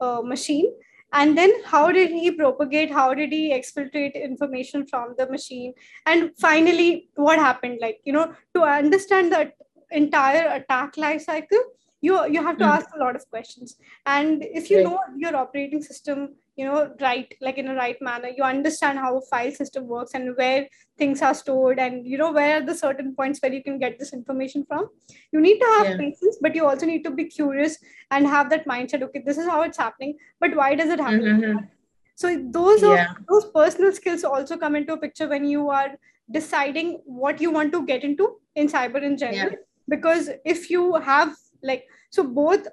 [0.00, 0.72] uh, machine?
[1.14, 2.90] And then how did he propagate?
[2.90, 5.74] How did he exfiltrate information from the machine?
[6.06, 7.78] And finally what happened?
[7.80, 9.56] Like you know to understand that
[9.90, 11.58] entire attack life cycle
[12.06, 12.72] you you have to Mm.
[12.74, 14.86] ask a lot of questions and if you Right.
[14.86, 19.10] know your operating system you know right like in a right manner you understand how
[19.18, 20.66] a file system works and where
[20.98, 23.98] things are stored and you know where are the certain points where you can get
[23.98, 24.88] this information from
[25.32, 25.96] you need to have Yeah.
[25.98, 27.78] patience but you also need to be curious
[28.10, 31.26] and have that mindset okay this is how it's happening but why does it happen
[31.30, 31.54] like Mhm.
[31.54, 31.68] that?
[32.14, 33.14] so those are Yeah.
[33.28, 35.90] those personal skills also come into a picture when you are
[36.30, 39.56] deciding what you want to get into in cyber in general
[39.88, 42.66] because if you have like so both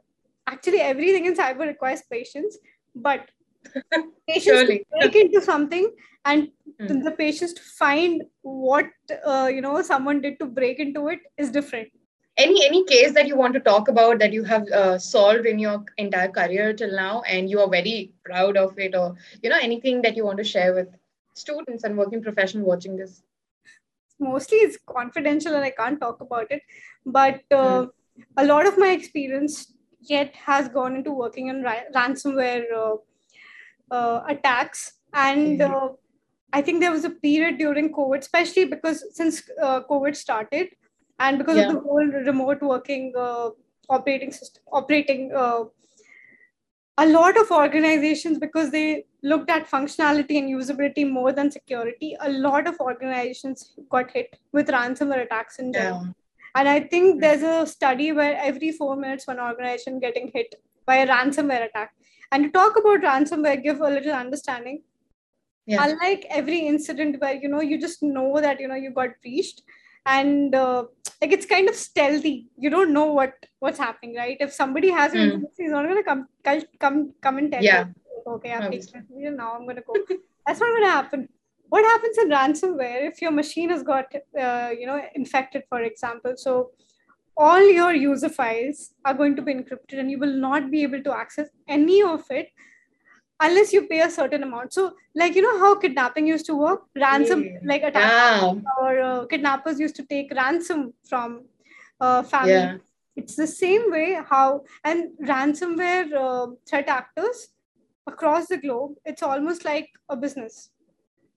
[0.47, 2.57] actually everything in cyber requires patience
[2.95, 3.29] but
[4.27, 5.91] patience to break into something
[6.25, 6.49] and
[6.79, 6.99] Hmm.
[7.03, 8.87] the patience to find what
[9.25, 11.89] uh, you know someone did to break into it is different
[12.37, 15.59] Any any case that you want to talk about that you have uh, solved in
[15.59, 19.59] your entire career till now, and you are very proud of it, or you know
[19.61, 20.87] anything that you want to share with
[21.35, 23.21] students and working professionals watching this?
[24.19, 26.61] mostly it's confidential and i can't talk about it
[27.05, 27.85] but uh,
[28.37, 32.95] a lot of my experience yet has gone into working on ra- ransomware uh,
[33.91, 35.71] uh, attacks and Okay.
[35.73, 35.89] uh,
[36.53, 40.69] i think there was a period during covid especially because since uh, covid started
[41.19, 41.67] and because Yeah.
[41.67, 43.49] of the whole remote working uh,
[43.97, 45.63] operating system operating uh,
[46.97, 52.29] a lot of organizations because they looked at functionality and usability more than security a
[52.29, 56.13] lot of organizations got hit with ransomware attacks in general Yeah.
[56.55, 60.97] And I think there's a study where every four minutes, one organization getting hit by
[60.97, 61.91] a ransomware attack.
[62.31, 64.83] And to talk about ransomware, give a little understanding.
[65.65, 65.85] Yeah.
[65.85, 69.61] Unlike every incident where you know you just know that you know you got breached,
[70.05, 70.85] and uh,
[71.21, 72.47] like it's kind of stealthy.
[72.57, 74.37] You don't know what what's happening, right?
[74.39, 75.25] If somebody has Mm.
[75.25, 77.85] information, he's not gonna come come come come and tell Yeah.
[77.85, 79.53] you, okay, I'm taking now.
[79.55, 79.93] I'm gonna go.
[80.47, 81.29] That's not gonna happen
[81.69, 84.13] what happens in ransomware if your machine has got
[84.45, 86.71] uh, you know infected for example so
[87.37, 91.01] all your user files are going to be encrypted and you will not be able
[91.03, 92.49] to access any of it
[93.41, 96.81] unless you pay a certain amount so like you know how kidnapping used to work
[97.05, 97.59] ransom Yeah.
[97.71, 98.53] like attack Yeah.
[98.81, 101.37] or uh, kidnappers used to take ransom from
[102.01, 102.77] uh, family Yeah.
[103.15, 107.47] it's the same way how and ransomware uh, threat actors
[108.07, 110.59] across the globe it's almost like a business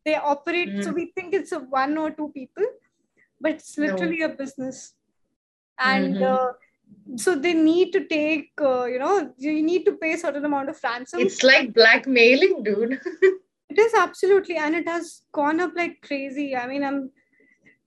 [0.04, 0.94] they operate so Mm.
[1.00, 2.64] we think it's a one or two people
[3.40, 3.86] but it's No.
[3.86, 4.94] literally a business
[5.78, 6.32] and Mhm.
[6.34, 6.52] uh,
[7.16, 10.68] so they need to take uh, you know you need to pay a certain amount
[10.68, 13.00] of ransom It's like blackmailing, dude.
[13.70, 17.10] it is absolutely and it has gone up like crazy i mean i'm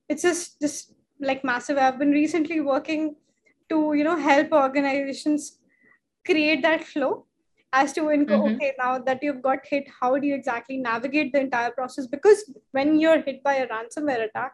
[0.10, 3.16] it's just just like massive i've been recently working
[3.70, 5.60] to you know help organizations
[6.26, 7.25] create that flow
[7.78, 8.34] as to Mhm.
[8.42, 12.44] okay now that you've got hit how do you exactly navigate the entire process because
[12.80, 14.54] when you're hit by a ransomware attack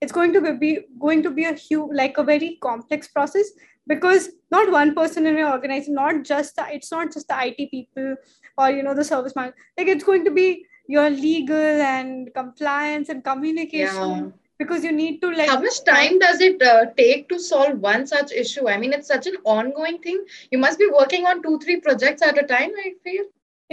[0.00, 0.70] it's going to be
[1.06, 3.50] going to be a huge like a very complex process
[3.92, 7.70] because not one person in your organization not just the, it's not just the it
[7.70, 8.14] people
[8.58, 10.48] or you know the service man like it's going to be
[10.88, 14.45] your legal and compliance and communication Yeah.
[14.58, 18.06] Because you need to like How much time does it uh, take to solve one
[18.06, 18.68] such issue?
[18.68, 20.24] I mean, it's such an ongoing thing.
[20.50, 23.24] You must be working on two, three projects at a time, I feel.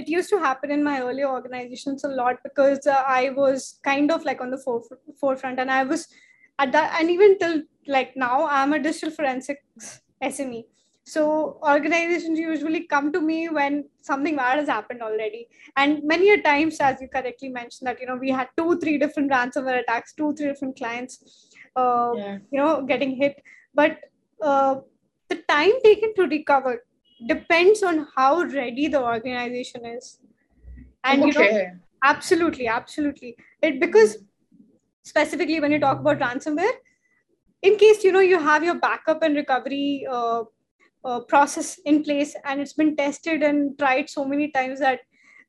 [0.01, 4.11] it used to happen in my earlier organizations a lot because uh, I was kind
[4.11, 6.07] of like on the foref- forefront and I was
[6.59, 10.65] at that and even till like now I'm a digital forensics SME.
[11.05, 15.47] So organizations usually come to me when something bad has happened already.
[15.75, 18.97] And many a times, as you correctly mentioned, that you know we had two, three
[18.97, 22.37] different ransomware attacks, two, three different clients, uh, Yeah.
[22.51, 23.41] you know, getting hit.
[23.73, 23.99] But
[24.41, 24.75] uh,
[25.29, 26.85] the time taken to recover
[27.27, 30.19] depends on how ready the organization is
[31.03, 31.47] and you know
[32.03, 34.17] absolutely absolutely it because
[35.03, 36.77] specifically when you talk about ransomware
[37.61, 40.43] in case you know you have your backup and recovery uh,
[41.05, 45.01] uh, process in place and it's been tested and tried so many times that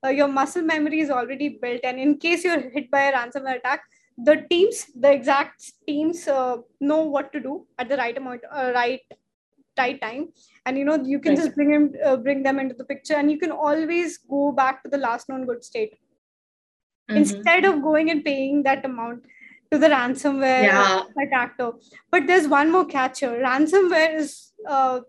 [0.04, 3.58] uh, your muscle memory is already built and in case you're hit by a ransomware
[3.58, 3.82] attack
[4.18, 8.72] the teams the exact teams uh, know what to do at the right amount uh,
[8.74, 9.00] right
[9.78, 10.28] right time
[10.66, 11.44] and you know you can Right.
[11.44, 14.82] just bring him uh, bring them into the picture and you can always go back
[14.82, 15.98] to the last known good state
[17.08, 17.16] Mhm.
[17.16, 19.24] instead of going and paying that amount
[19.70, 21.02] to the ransomware Yeah.
[21.32, 21.72] actor
[22.10, 25.00] but there's one more catch here ransomware is uh,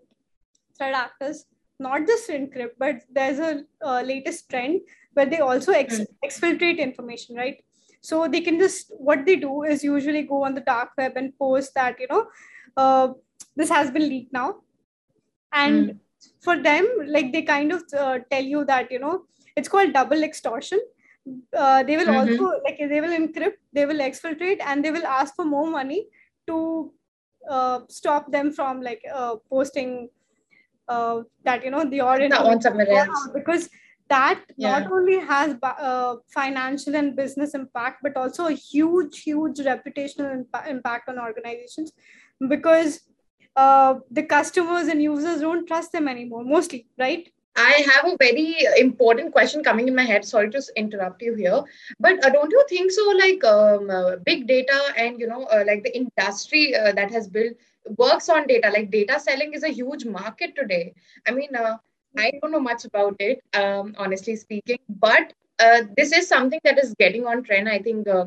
[0.76, 1.46] threat actors
[1.78, 4.80] not just encrypt but there's a uh, latest trend
[5.14, 6.06] where they also ex- Mm.
[6.24, 7.62] exfiltrate information right
[8.00, 11.36] so they can just what they do is usually go on the dark web and
[11.38, 12.26] post that you know
[12.76, 13.08] uh,
[13.56, 14.62] this has been leaked now
[15.52, 16.00] and Mm.
[16.40, 20.22] for them like they kind of uh, tell you that you know it's called double
[20.22, 20.80] extortion
[21.56, 22.10] uh, they will Mhm.
[22.10, 26.08] also like they will encrypt they will exfiltrate and they will ask for more money
[26.46, 26.92] to
[27.48, 30.10] uh, stop them from like uh, posting
[30.88, 32.00] uh, that you know the
[32.60, 33.28] somewhere else.
[33.34, 33.68] because
[34.08, 34.78] that Yeah.
[34.78, 40.66] not only has uh, financial and business impact but also a huge huge reputational impa-
[40.68, 41.92] impact on organizations
[42.48, 43.00] because
[43.56, 48.58] uh, the customers and users don't trust them anymore mostly right I have a very
[48.78, 50.26] important question coming in my head.
[50.26, 51.62] Sorry to interrupt you here,
[51.98, 53.02] but uh, don't you think so?
[53.12, 57.28] Like um, uh, big data and you know, uh, like the industry uh, that has
[57.28, 57.54] built
[57.98, 58.70] works on data.
[58.70, 60.94] Like data selling is a huge market today.
[61.26, 61.76] I mean, uh,
[62.18, 66.78] I don't know much about it, um, honestly speaking, but uh, this is something that
[66.78, 67.68] is getting on trend.
[67.68, 68.08] I think.
[68.08, 68.26] Uh,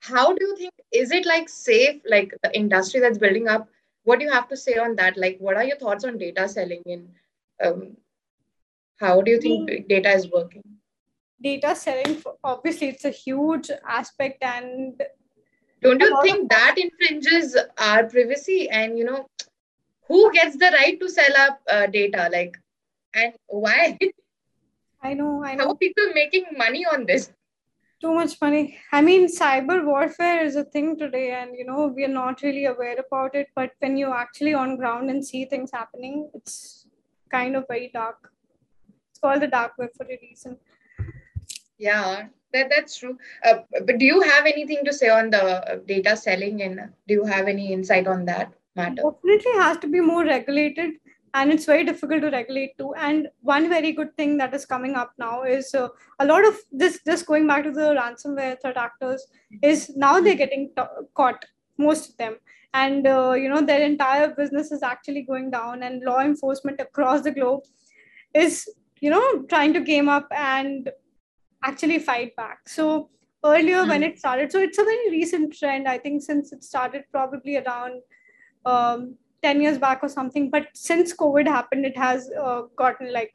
[0.00, 0.74] how do you think?
[0.92, 2.02] Is it like safe?
[2.08, 3.68] Like the industry that's building up.
[4.04, 5.16] What do you have to say on that?
[5.16, 7.08] Like, what are your thoughts on data selling and
[7.66, 7.96] Um,
[9.00, 10.62] how do you think data is working?
[11.42, 15.02] data selling obviously it's a huge aspect and
[15.82, 18.68] Don't you think that infringes our privacy?
[18.70, 19.26] And you know,
[20.08, 22.28] who gets the right to sell up uh, data?
[22.32, 22.56] Like,
[23.14, 23.98] and why?
[25.02, 27.32] i know i How know are people making money on this?
[28.02, 28.62] too much money
[28.98, 32.64] i mean cyber warfare is a thing today and you know we are not really
[32.72, 36.86] aware about it but when you're actually on ground and see things happening it's
[37.36, 38.30] kind of very dark
[39.10, 40.58] it's called the dark web for a reason
[41.78, 43.18] Yeah, that that's true.
[43.44, 47.14] Uh, but do you have anything to say on the uh, data selling, and do
[47.14, 49.02] you have any insight on that matter?
[49.02, 50.94] definitely has to be more regulated
[51.36, 54.94] and it's very difficult to regulate too and one very good thing that is coming
[54.94, 55.88] up now is uh,
[56.20, 59.26] a lot of this this going back to the ransomware threat actors
[59.62, 61.44] is now they're getting t- caught
[61.78, 62.36] most of them
[62.74, 67.22] and uh, you know their entire business is actually going down and law enforcement across
[67.22, 67.62] the globe
[68.34, 68.68] is
[69.00, 70.90] you know trying to game up and
[71.62, 72.68] actually fight back.
[72.68, 73.10] So
[73.44, 77.04] earlier when it started so it's a very recent trend i think since it started
[77.12, 78.02] probably around
[78.64, 80.50] um, 10 years back or something.
[80.50, 83.32] But since covid happened it has uh, gotten like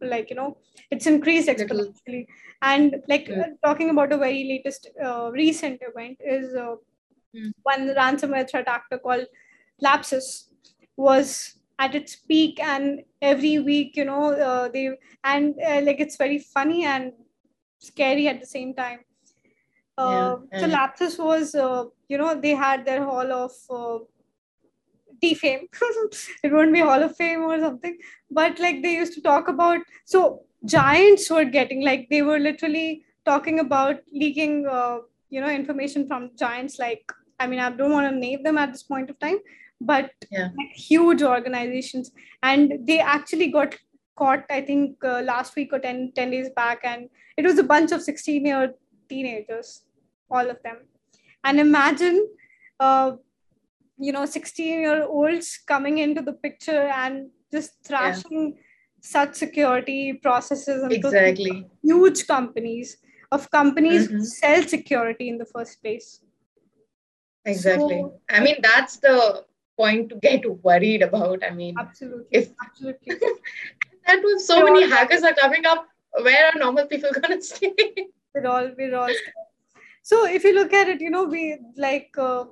[0.00, 0.58] like you know
[0.90, 2.26] it's increased exponentially.
[2.62, 3.40] And like Mm.
[3.40, 6.76] uh, talking about a very latest uh, recent event is uh,
[7.34, 7.52] Mm.
[7.62, 9.26] one ransomware threat actor called
[9.82, 10.50] lapsus
[10.96, 14.90] was at its peak and every week you know uh, they
[15.24, 17.12] and uh, like it's very funny and
[17.78, 19.00] scary at the same time.
[19.98, 23.98] Uh, Yeah, so lapsus was uh, you know they had their hall of uh,
[25.20, 25.68] defame.
[26.44, 27.98] It won't be hall of fame or something
[28.30, 33.04] but like they used to talk about so giants were getting like they were literally
[33.24, 34.98] talking about leaking uh,
[35.30, 38.72] you know information from giants like i mean i don't want to name them at
[38.72, 39.38] this point of time
[39.80, 40.48] but Yeah.
[40.58, 42.10] like huge organizations
[42.42, 43.76] and they actually got
[44.16, 47.62] caught i think uh, last week or 10, 10 days back and it was a
[47.62, 48.74] bunch of 16 year
[49.08, 49.84] teenagers
[50.30, 50.78] all of them
[51.44, 52.26] and imagine
[52.80, 53.12] uh,
[53.98, 58.58] you know 16 year olds coming into the picture and just thrashing
[59.00, 61.66] such security processes Exactly.
[61.84, 62.96] huge companies
[63.30, 64.24] of companies Mhm.
[64.24, 66.20] sell security in the first place
[67.44, 68.00] Exactly.
[68.00, 69.44] So- I mean, that's the
[69.80, 71.42] point to get worried about.
[71.48, 73.16] I mean, absolutely If- absolutely
[74.06, 75.86] that was so We're many hackers are coming up.
[76.28, 77.74] Where are normal people gonna stay?
[78.34, 79.14] we're all we're all
[80.02, 81.42] so if you look at it you know we
[81.76, 82.44] like uh,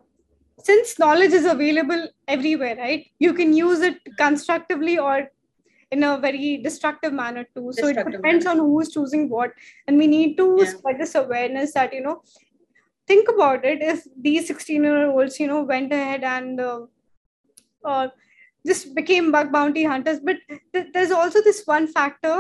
[0.68, 2.02] since knowledge is available
[2.36, 5.16] everywhere right you can use it constructively or
[5.96, 8.50] in a very destructive manner too so it depends manner.
[8.50, 9.52] on who's choosing what
[9.86, 10.70] and we need to Yeah.
[10.74, 12.16] spread this awareness that you know
[13.12, 16.80] think about it if these 16 year olds you know went ahead and uh,
[17.94, 18.08] uh,
[18.66, 20.36] just became bug bounty hunters but
[20.72, 22.36] th- there's also this one factor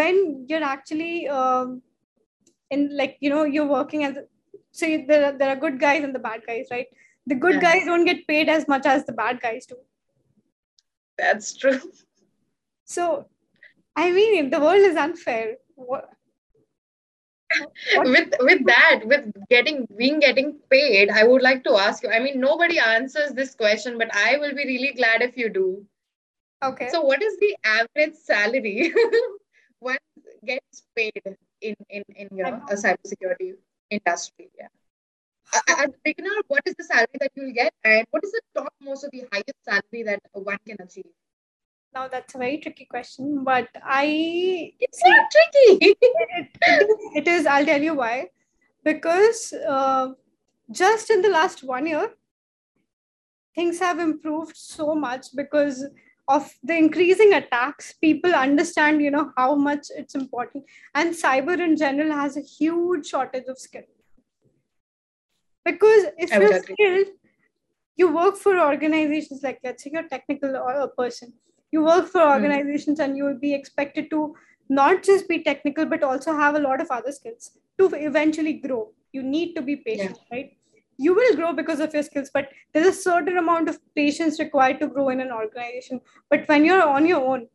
[0.00, 1.82] when you're actually um,
[2.70, 4.16] in like you know you're working as
[4.70, 6.86] so you- there are, there are good guys and the bad guys right
[7.26, 7.66] the good Yeah.
[7.66, 9.76] guys don't get paid as much as the bad guys do
[11.18, 11.80] That's true.
[12.84, 13.04] so
[13.96, 16.04] i mean the world is unfair what,
[17.96, 22.10] With with that, with getting being getting paid, I would like to ask you.
[22.10, 25.86] I mean, nobody answers this question, but I will be really glad if you do.
[26.62, 28.92] okay So, what is the average salary
[29.80, 29.98] one
[30.44, 31.22] gets paid
[31.62, 33.54] in in in you know a cybersecurity
[33.90, 34.50] industry?
[34.58, 34.68] Yeah.
[35.68, 38.72] As a beginner, what is the salary that you'll get, and what is the top
[38.80, 41.12] most of the highest salary that one can achieve?
[41.94, 45.86] Now that's a very tricky question but i It's not tricky.
[45.86, 48.26] it, it, is, it is i'll tell you why
[48.84, 50.08] because uh,
[50.70, 52.10] just in the last one year
[53.54, 55.84] things have improved so much because
[56.28, 60.64] of the increasing attacks people understand you know how much it's important
[60.94, 63.88] and cyber in general has a huge shortage of skill
[65.64, 66.74] because if you're agree.
[66.74, 67.06] skilled
[67.96, 71.32] you work for organizations like let's say you're a technical or a person
[71.70, 74.34] you work for organizations and you will be expected to
[74.68, 78.90] not just be technical but also have a lot of other skills to eventually grow.
[79.12, 80.36] You need to be patient yeah.
[80.36, 80.56] right?
[80.98, 84.80] You will grow because of your skills but there's a certain amount of patience required
[84.80, 86.00] to grow in an organization.
[86.28, 87.48] But when you're on your own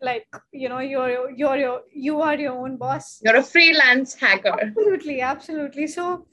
[0.00, 3.20] like you know you're you're your you are your own boss.
[3.24, 4.54] You're a freelance hacker.
[4.60, 5.86] Absolutely absolutely.
[5.86, 6.26] So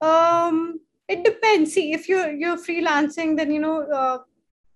[0.00, 1.72] um it depends.
[1.72, 4.18] See if you're you're freelancing then you know uh,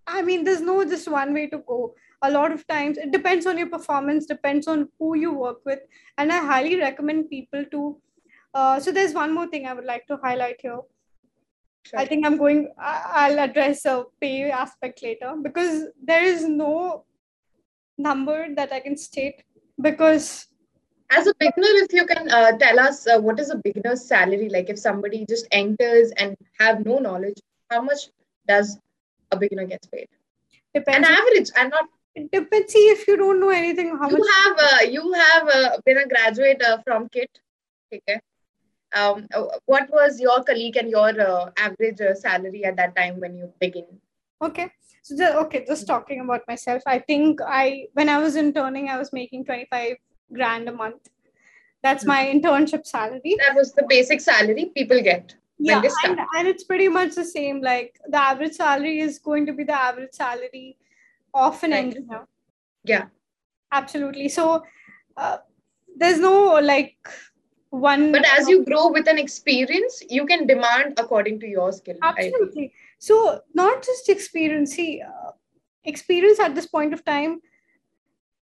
[0.07, 3.47] i mean there's no just one way to go a lot of times it depends
[3.47, 5.81] on your performance depends on who you work with
[6.19, 7.97] and i highly recommend people to
[8.53, 10.81] uh, so there's one more thing I would like to highlight here.
[11.87, 11.99] Sure.
[11.99, 17.05] I think I'm going, I'll address a pay aspect later because there is no
[17.97, 19.43] number that I can state
[19.81, 20.47] because.
[21.13, 24.49] As a beginner, if you can uh, tell us uh, what is a beginner's salary,
[24.49, 28.11] like if somebody just enters and have no knowledge, how much
[28.47, 28.79] does
[29.31, 30.09] a beginner gets paid?
[30.75, 31.09] Depends.
[31.09, 32.73] An average, and not it depends.
[32.73, 35.99] See, if you don't know anything, how you much have uh, you have uh, been
[35.99, 37.31] a graduate uh, from KIT,
[37.95, 38.21] okay?
[38.95, 43.21] um, uh, what was your colleague and your uh, average uh, salary at that time
[43.21, 43.87] when you begin
[44.43, 44.71] okay
[45.03, 48.99] so just, okay just talking about myself i think i when i was interning i
[48.99, 49.97] was making 25
[50.33, 51.09] grand a month
[51.83, 52.39] that's my mm-hmm.
[52.39, 57.15] internship salary that was the basic salary people get yeah and, and it's pretty much
[57.15, 60.77] the same like the average salary is going to be the average salary
[61.35, 61.85] of an right.
[61.85, 62.27] engineer.
[62.85, 63.07] Yeah.
[63.73, 64.29] Absolutely.
[64.29, 64.63] So
[65.17, 65.39] uh,
[65.97, 66.97] there's no like
[67.71, 71.97] one but as you grow with an experience you can demand according to your skill
[72.03, 72.73] absolutely.
[72.99, 74.75] So not just experience.
[74.75, 75.31] See uh,
[75.85, 77.41] experience at this point of time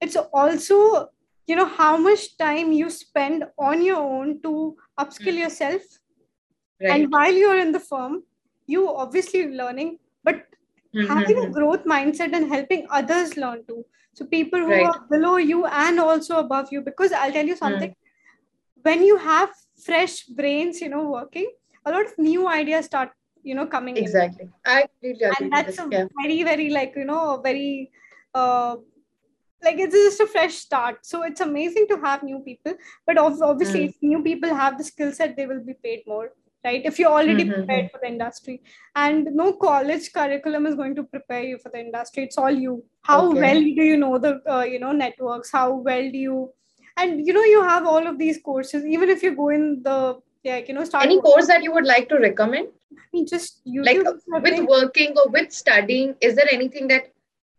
[0.00, 1.10] it's also
[1.46, 5.40] you know how much time you spend on your own to upskill mm.
[5.40, 5.82] yourself
[6.80, 6.90] right.
[6.92, 8.22] and while you're in the firm
[8.66, 10.36] you obviously learning but
[10.94, 11.06] mm-hmm.
[11.06, 14.86] having a growth mindset and helping others learn too so people who right.
[14.86, 17.94] are below you and also above you because i'll tell you something mm
[18.82, 19.50] when you have
[19.84, 21.50] fresh brains you know working
[21.86, 23.10] a lot of new ideas start
[23.42, 24.52] you know coming exactly in.
[24.66, 24.84] i
[25.38, 26.06] and that's a yeah.
[26.20, 27.90] very very like you know very
[28.34, 28.76] uh
[29.62, 32.74] like it's just a fresh start so it's amazing to have new people
[33.06, 33.88] but obviously mm.
[33.88, 36.32] if new people have the skill set they will be paid more
[36.64, 36.82] right?
[36.84, 37.52] If you're already mm-hmm.
[37.52, 38.62] prepared for the industry.
[38.94, 42.24] And no college curriculum is going to prepare you for the industry.
[42.24, 42.84] It's all you.
[43.02, 43.40] How okay.
[43.40, 45.50] well do you know the uh, you know networks?
[45.50, 46.52] How well do you
[46.96, 48.84] and you know you have all of these courses.
[48.84, 51.86] Even if you go in the like you know start any course that you would
[51.86, 52.68] like to recommend?
[52.92, 57.12] I mean, just YouTube like with working or with studying is there anything that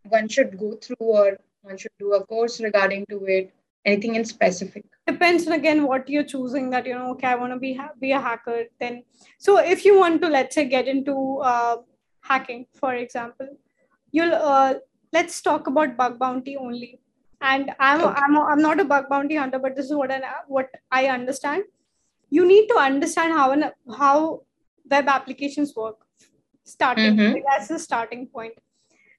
[0.03, 3.53] one should go through or one should do a course regarding to it
[3.85, 4.85] anything in specific?
[5.07, 7.91] Depends on again what you're choosing that you know okay i want to be ha-
[7.99, 9.03] be a hacker then
[9.37, 11.77] so if you want to let's say get into uh,
[12.21, 13.47] hacking for example
[14.11, 14.75] you'll uh,
[15.13, 16.99] let's talk about bug bounty only.
[17.41, 18.21] And I'm, okay.
[18.21, 21.63] I'm i'm not a bug bounty hunter but this is what i what i understand.
[22.29, 23.65] You need to understand how an,
[23.97, 24.43] how
[24.89, 25.97] web applications work.
[26.63, 27.39] Starting mm-hmm.
[27.49, 28.53] that's the starting point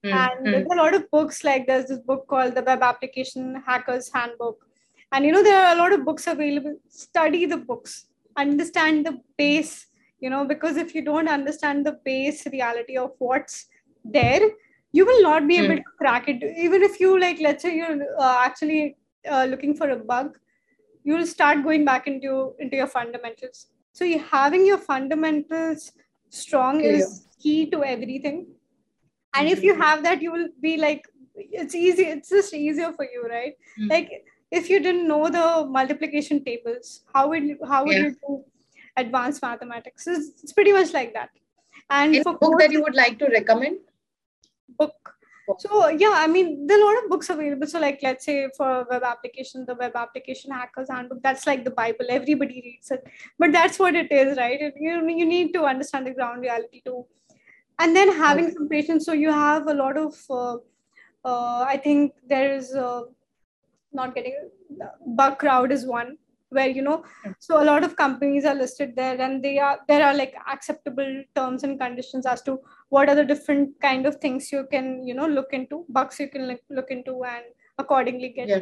[0.05, 0.17] mm-hmm.
[0.17, 4.11] and there's a lot of books like there's this book called the web application hackers
[4.15, 4.67] handbook
[5.13, 9.19] and you know there are a lot of books available study the books understand the
[9.37, 9.87] base
[10.21, 13.67] you know because if you don't understand the base reality of what's
[14.05, 14.43] there
[14.93, 15.85] you will not be able mm.
[15.85, 18.97] to crack it even if you like let's say you're uh, actually
[19.31, 20.39] uh, looking for a bug
[21.05, 25.93] you will start going back into into your fundamentals so you, having your fundamentals
[26.31, 26.93] strong yeah.
[26.93, 28.47] is key to everything
[29.35, 31.07] and if you have that you will be like
[31.37, 33.55] it's easy it's just easier for you right?
[33.81, 33.91] Mm.
[33.91, 34.11] like
[34.51, 38.03] if you didn't know the multiplication tables how would you how would yeah.
[38.03, 38.45] you do
[38.97, 40.07] advanced mathematics?
[40.07, 41.31] It's, it's pretty much like that.
[41.91, 43.79] And Any for book that you would like to recommend?
[44.79, 44.95] Book.
[45.59, 47.67] So yeah i mean there are a lot of books available.
[47.67, 51.71] So like let's say for web application the web application hackers handbook that's like the
[51.71, 52.07] bible.
[52.09, 53.05] Everybody reads it.
[53.39, 54.73] But that's what it is right?
[54.77, 57.07] You, you need to understand the ground reality too
[57.83, 58.55] and then having okay.
[58.55, 60.57] some patience so you have a lot of uh,
[61.31, 63.03] uh, i think there is uh,
[63.93, 64.35] not getting
[65.19, 66.17] Bugcrowd is one
[66.57, 67.03] where you know
[67.39, 71.11] so a lot of companies are listed there and they are there are like acceptable
[71.35, 72.59] terms and conditions as to
[72.91, 76.29] what are the different kind of things you can you know look into bugs you
[76.29, 77.45] can look, look into and
[77.79, 78.59] accordingly get yeah.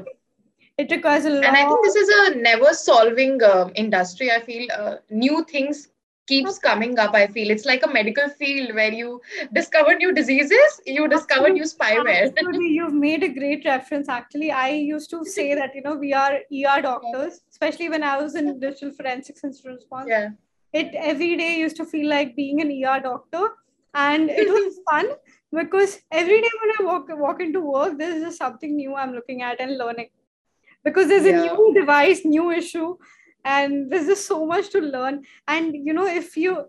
[0.79, 4.41] it requires a lot and i think this is a never solving uh, industry i
[4.41, 5.89] feel uh, new things
[6.31, 7.51] keeps coming up i feel.
[7.51, 9.21] It's like a medical field where you
[9.53, 12.29] discover new diseases you discover new spyware.
[12.29, 12.69] Absolutely.
[12.69, 14.51] you've made a great reference actually.
[14.51, 18.35] I used to say that you know we are er doctors especially when i was
[18.43, 20.09] in digital forensics and response.
[20.09, 20.31] Yeah.
[20.73, 23.49] It every day used to feel like being an er doctor.
[23.93, 25.07] And it was fun
[25.53, 29.43] because every day when I walk walk into work, there's just something new I'm looking
[29.43, 30.11] at and learning.
[30.85, 31.41] Because there's yeah.
[31.41, 32.97] a new device, new issue,
[33.45, 35.25] and there's just so much to learn.
[35.49, 36.65] And you know, if you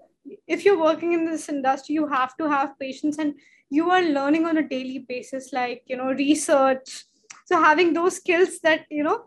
[0.48, 3.34] if you're working in this industry, you have to have patience and
[3.70, 7.06] you are learning on a daily basis, like you know, research.
[7.46, 9.26] So having those skills that you know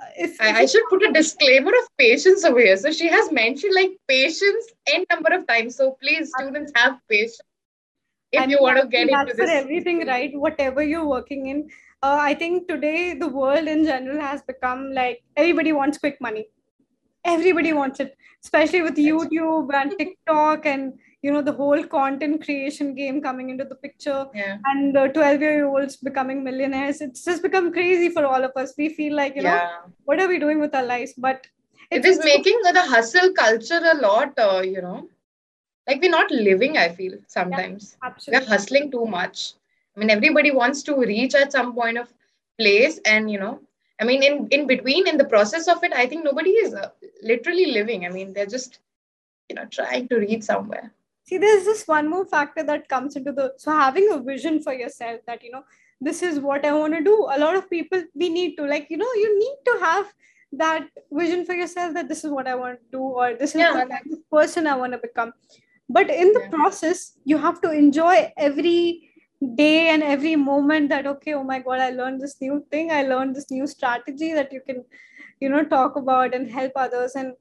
[0.00, 2.76] uh, if, I, I, should put a disclaimer of patience over here.
[2.76, 5.76] So she has mentioned like patience n number of times.
[5.76, 7.40] So please, students, have patience
[8.32, 9.36] if you want to get into this.
[9.36, 10.30] for everything, right?
[10.34, 11.68] Whatever you're working in,
[12.02, 16.48] uh, I think today the world in general has become like everybody wants quick money.
[17.24, 22.94] Everybody wants it, especially with YouTube and TikTok and you know the whole content creation
[22.94, 24.26] game coming into the picture.
[24.34, 24.56] Yeah.
[24.64, 27.02] and uh, 12 year olds becoming millionaires.
[27.02, 28.72] It's just become crazy for all of us.
[28.78, 29.68] We feel like you know
[30.04, 31.12] what are we doing with our lives?
[31.18, 31.46] But
[31.90, 35.08] it is making the hustle culture a lot uh, you know.
[35.86, 37.96] Like we're not living i feel sometimes.
[38.00, 38.46] Yeah, absolutely.
[38.46, 39.54] we're hustling too much
[39.96, 42.12] i mean everybody wants to reach at some point of
[42.58, 43.60] place and you know
[44.00, 46.88] i mean in in between in the process of it i think nobody is uh,
[47.22, 48.80] literally living i mean they're just
[49.48, 50.92] you know trying to reach somewhere
[51.24, 54.72] see there's this one more factor that comes into the so having a vision for
[54.72, 55.64] yourself that you know
[56.00, 58.88] this is what i want to do a lot of people we need to like
[58.90, 60.12] you know you need to have
[60.52, 63.60] that vision for yourself that this is what i want to do or this is
[63.60, 63.72] yeah.
[63.72, 65.32] kind of person i want to become
[65.88, 66.50] but in the yeah.
[66.50, 69.09] process you have to enjoy every
[69.56, 73.02] day and every moment that okay oh my god i learned this new thing i
[73.02, 74.84] learned this new strategy that you can
[75.40, 77.32] you know talk about and help others and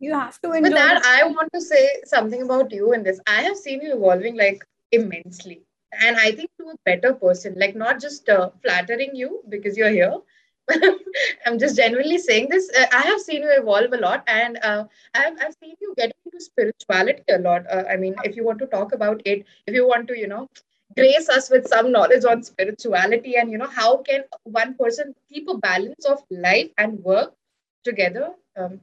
[0.00, 0.62] you have to enjoy.
[0.62, 3.20] With that, I want to say something about you in this.
[3.26, 5.62] I have seen you evolving like immensely,
[6.00, 7.54] and I think to a better person.
[7.56, 10.16] Like not just uh, flattering you because you're here.
[11.46, 12.70] I'm just genuinely saying this.
[12.78, 16.12] Uh, I have seen you evolve a lot, and uh, I've, I've seen you get
[16.24, 17.70] into spirituality a lot.
[17.70, 20.28] Uh, I mean, if you want to talk about it, if you want to, you
[20.28, 20.48] know,
[20.96, 25.48] grace us with some knowledge on spirituality and you know how can one person keep
[25.48, 27.34] a balance of life and work
[27.84, 28.80] together um,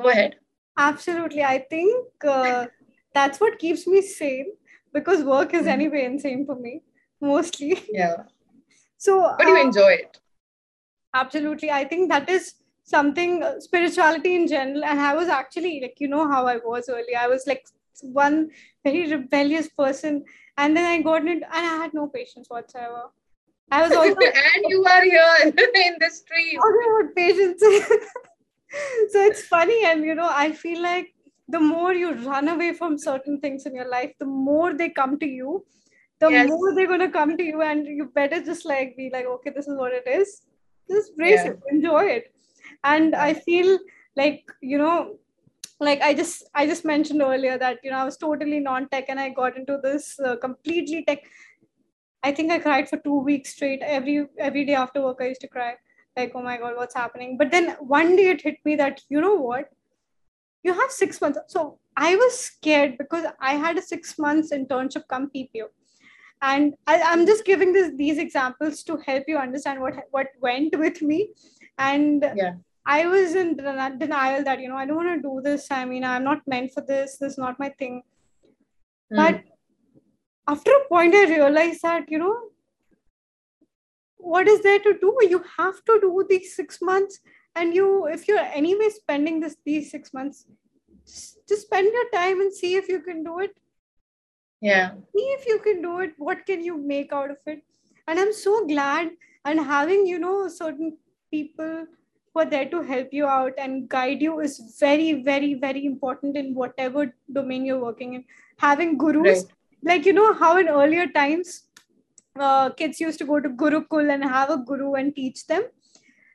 [0.00, 0.36] Go ahead.
[0.78, 1.42] Absolutely.
[1.42, 2.66] I think uh,
[3.14, 4.52] that's what keeps me sane
[4.92, 5.68] because work is mm-hmm.
[5.68, 6.82] anyway insane for me,
[7.20, 7.82] mostly.
[7.90, 8.16] Yeah.
[8.98, 10.20] So, but you uh, enjoy it.
[11.12, 11.72] Absolutely.
[11.72, 12.54] I think that is
[12.84, 14.84] something uh, spirituality in general.
[14.84, 17.18] And I was actually like, you know, how I was earlier.
[17.18, 17.66] I was like
[18.02, 18.50] one
[18.84, 20.24] very rebellious person.
[20.58, 23.04] And then I got into, and I had no patience whatsoever.
[23.70, 24.16] I was also.
[24.20, 26.60] and you are here in the stream.
[26.60, 27.62] Also, patience.
[29.10, 31.14] so it's funny and you know i feel like
[31.48, 35.18] the more you run away from certain things in your life the more they come
[35.18, 35.64] to you
[36.20, 36.48] the yes.
[36.48, 39.50] more they're going to come to you and you better just like be like okay
[39.54, 40.42] this is what it is
[40.90, 41.50] just brace yeah.
[41.50, 42.32] it enjoy it
[42.84, 43.78] and i feel
[44.16, 45.16] like you know
[45.86, 49.20] like i just i just mentioned earlier that you know i was totally non-tech and
[49.20, 51.24] i got into this uh, completely tech.
[52.24, 53.80] I think i cried for two weeks straight.
[53.82, 55.74] Every every day after work i used to cry.
[56.16, 57.36] Like oh my god what's happening?
[57.36, 59.70] But then one day it hit me that you know what?
[60.62, 61.40] You have six months.
[61.48, 65.66] So i was scared because i had a six months internship come ppo
[66.50, 70.78] and I, am just giving this these examples to help you understand what what went
[70.78, 71.30] with me.
[71.78, 72.54] And yeah
[72.86, 75.68] i was in denial that you know i don't want to do this.
[75.70, 77.18] I mean i'm not meant for this.
[77.18, 78.02] This is not my thing.
[79.12, 79.16] Mm.
[79.16, 79.42] but
[80.48, 82.36] after a point i realized that you know
[84.22, 85.18] what is there to do?
[85.22, 87.20] You have to do these six months.
[87.54, 90.46] And you if you're anyway spending this these six months
[91.06, 93.50] just, just spend your time and see if you can do it.
[94.60, 94.92] Yeah.
[95.14, 96.12] See if you can do it.
[96.16, 97.62] What can you make out of it?
[98.06, 99.10] And i'm so glad.
[99.44, 100.96] And having you know certain
[101.30, 101.86] people
[102.34, 106.36] who are there to help you out and guide you is very very very important
[106.36, 108.24] in whatever domain you're working in
[108.58, 109.52] having gurus right.
[109.82, 111.62] like you know how in earlier times
[112.38, 115.64] uh, kids used to go to Gurukul and have a guru and teach them.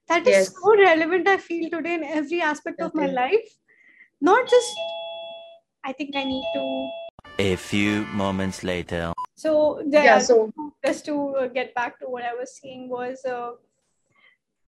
[0.07, 0.53] That is yes.
[0.53, 2.85] so relevant, I feel, today in every aspect okay.
[2.85, 3.57] of my life.
[4.21, 4.73] Not just,
[5.83, 6.89] I think I need to.
[7.39, 9.13] A few moments later.
[9.35, 10.51] So, yeah, yeah so
[10.85, 13.51] just to uh, get back to what I was saying was, uh,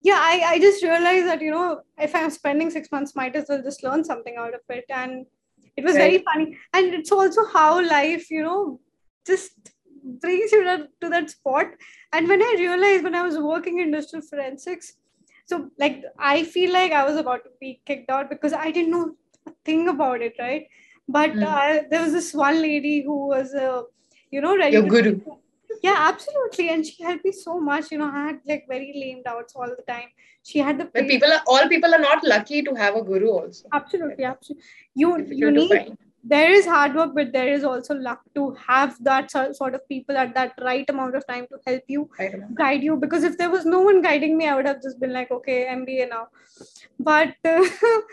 [0.03, 3.47] yeah, I, I just realized that, you know, if I'm spending six months, might as
[3.49, 4.85] well just learn something out of it.
[4.89, 5.27] And
[5.77, 6.11] it was right.
[6.11, 6.59] very funny.
[6.73, 8.81] And it's also how life, you know,
[9.27, 9.73] just
[10.07, 11.67] brings you to, to that spot
[12.13, 14.95] and when i realized when i was working in industrial forensics
[15.47, 18.91] so like i feel like i was about to be kicked out because i didn't
[18.91, 19.15] know
[19.47, 20.69] a thing about it right
[21.09, 21.43] but mm.
[21.43, 23.83] uh, there was this one lady who was uh,
[24.31, 25.21] you know ready your guru
[25.83, 26.69] yeah absolutely.
[26.71, 27.91] And she helped me so much.
[27.91, 30.09] You know i had like very lame doubts all the time.
[30.43, 33.31] She had the but people are all people are not lucky to have a guru
[33.31, 33.69] also.
[33.73, 34.65] Absolutely absolutely.
[34.95, 35.97] You you need
[36.29, 40.17] there is hard work but there is also luck to have that sort of people
[40.17, 42.49] at that right amount of time to help you I don't know.
[42.55, 42.97] guide you.
[42.97, 45.67] Because if there was no one guiding me i would have just been like okay
[45.71, 46.27] mba now.
[46.99, 47.65] But uh,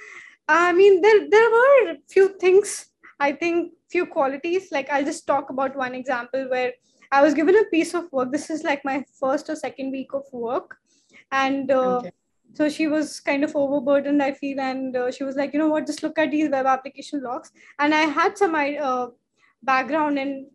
[0.47, 2.87] i mean there there were few things
[3.19, 4.71] i think few qualities.
[4.71, 6.73] Like i'll just talk about one example where
[7.17, 8.31] i was given a piece of work.
[8.31, 10.77] This is like my first or second week of work.
[11.31, 12.11] And uh, Okay.
[12.53, 14.59] so she was kind of overburdened i feel.
[14.59, 15.87] And uh, she was like you know what?
[15.87, 19.07] Just look at these web application logs and i had some uh,
[19.63, 20.49] background in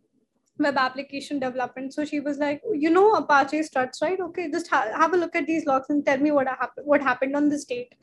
[0.59, 1.95] web application development.
[1.95, 4.21] So she was like you know apache struts right?
[4.21, 7.03] Okay just ha- have a look at these logs and tell me what happened what
[7.03, 7.95] happened on this date.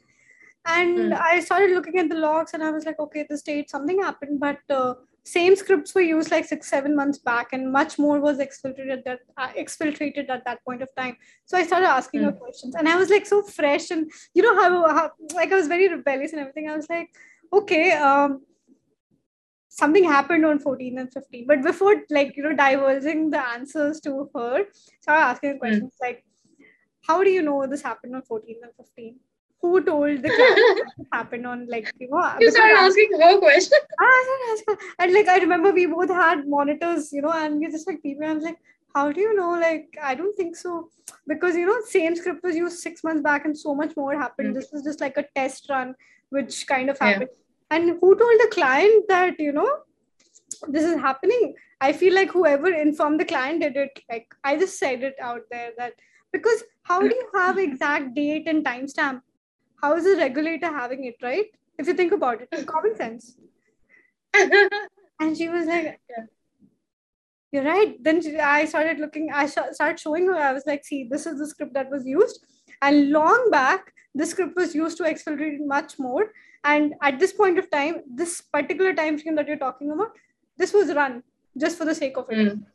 [0.65, 1.15] And Hmm.
[1.15, 4.39] i started looking at the logs and i was like okay this date something happened.
[4.39, 4.95] But uh,
[5.25, 9.19] same scripts were used like six seven months back and much more was exfiltrated that
[9.37, 11.17] uh, exfiltrated at that point of time.
[11.45, 14.55] So i started asking her questions and i was like so fresh and you know
[14.55, 16.69] how, how like i was very rebellious and everything.
[16.69, 17.09] I was like
[17.51, 18.41] okay um
[19.69, 24.29] something happened on 14 and 15 but before like you know divulging the answers to
[24.35, 24.65] her
[25.01, 26.23] so i asking her questions like
[27.07, 29.19] how do you know this happened on 14 and 15
[29.65, 30.59] who told the class
[31.17, 33.79] happened on like you know You started asking her question.
[34.05, 37.59] Ah, I started asking- and like I remember we both had monitors, you know, and
[37.59, 38.25] we just like people.
[38.29, 38.59] I was like,
[38.95, 39.51] how do you know?
[39.63, 40.73] Like, I don't think so,
[41.33, 44.51] because you know, same script was used six months back, and so much more happened.
[44.51, 44.59] Mm.
[44.59, 45.95] This was just like a test run,
[46.37, 47.09] which kind of Yeah.
[47.09, 47.29] happened.
[47.71, 49.69] And who told the client that you know
[50.77, 51.55] this is happening?
[51.81, 53.99] I feel like whoever informed the client did it.
[54.09, 55.93] Like, I just said it out there that
[56.31, 59.21] because how do you have exact date and timestamp?
[59.81, 61.45] How is a regulator having it, right?
[61.77, 63.37] If you think about it, common sense.
[65.19, 65.99] And she was like.
[67.51, 67.95] You're right.
[68.03, 70.35] Then she, I started looking, I sh- started showing her.
[70.35, 72.45] I was like, See, this is the script that was used.
[72.81, 76.33] And long back, this script was used to exfiltrate much more.
[76.65, 80.11] And at this point of time, this particular time frame that you're talking about,
[80.57, 81.23] this was run
[81.57, 82.37] just for the sake of it.
[82.37, 82.65] Mm.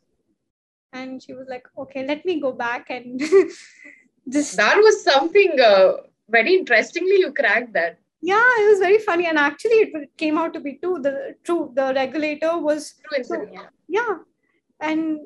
[0.95, 3.21] And she was like, Okay, let me go back and
[4.31, 5.97] just That was something uh,
[6.31, 7.99] very interestingly you cracked that.
[8.23, 9.27] yeah, it was very funny.
[9.27, 10.97] And actually, it came out to be true.
[11.07, 13.53] The true the regulator was True incident.
[13.55, 13.69] yeah.
[13.99, 14.17] yeah
[14.89, 15.19] and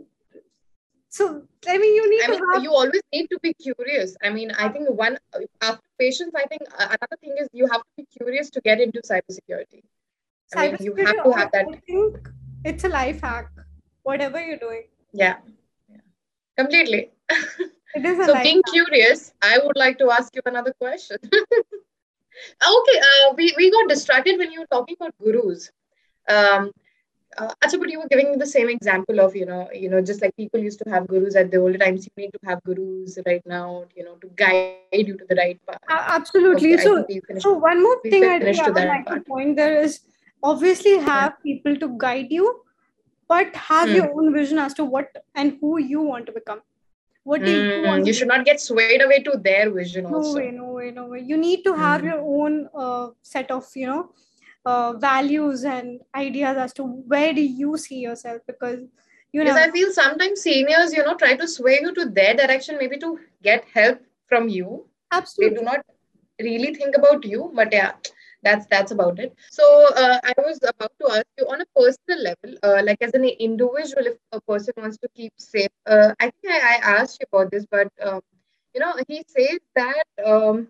[1.16, 1.24] so
[1.72, 4.16] i mean you need I to mean, have you always need to be curious.
[4.28, 5.18] I mean, I think one
[5.60, 8.80] after patience, I think uh, another thing is you have to be curious to get
[8.86, 9.82] into cybersecurity.
[10.56, 11.66] I mean, you have to have that.
[11.76, 12.28] I think
[12.64, 13.48] it's a life hack
[14.02, 15.36] whatever you're doing Yeah,
[15.88, 16.02] yeah.
[16.58, 17.02] completely.
[17.94, 18.74] it is so being hack.
[18.74, 21.18] curious, I would like to ask you another question.
[21.32, 25.70] okay, uh, we, we got distracted when you were talking about gurus.
[26.28, 26.72] Um,
[27.36, 30.22] uh, Acha, but you were giving the same example of you know you know just
[30.22, 33.18] like people used to have gurus at the older times, you need to have gurus
[33.26, 35.78] right now, you know, to guide you to the right path.
[35.90, 37.44] A- absolutely Okay, so think we finished.
[37.44, 39.80] so one more we thing i think finished i to would like to point there
[39.86, 40.00] is
[40.50, 42.46] obviously have people to guide you
[43.28, 43.94] but have Hmm.
[43.98, 46.60] your own vision as to what and who you want to become
[47.24, 50.20] what do you Mm, want you should not get swayed away to their vision no
[50.20, 50.36] also.
[50.36, 52.04] way no way no way you need to have Mm.
[52.04, 54.08] your own uh, set of you know
[54.64, 58.80] uh, values and ideas as to where do you see yourself because
[59.32, 62.34] you know Because I feel sometimes seniors, you know, try to sway you to their
[62.34, 64.86] direction, maybe to get help from you.
[65.12, 65.80] absolutely They do not
[66.40, 67.92] really think about you, but yeah,
[68.44, 69.34] that's that's about it.
[69.50, 69.64] So
[69.94, 73.24] uh, I was about to ask you on a personal level, uh, like as an
[73.24, 75.70] individual, if a person wants to keep safe.
[75.86, 78.20] Uh, I think I, I asked you about this, but um,
[78.74, 80.68] you know, he says that um,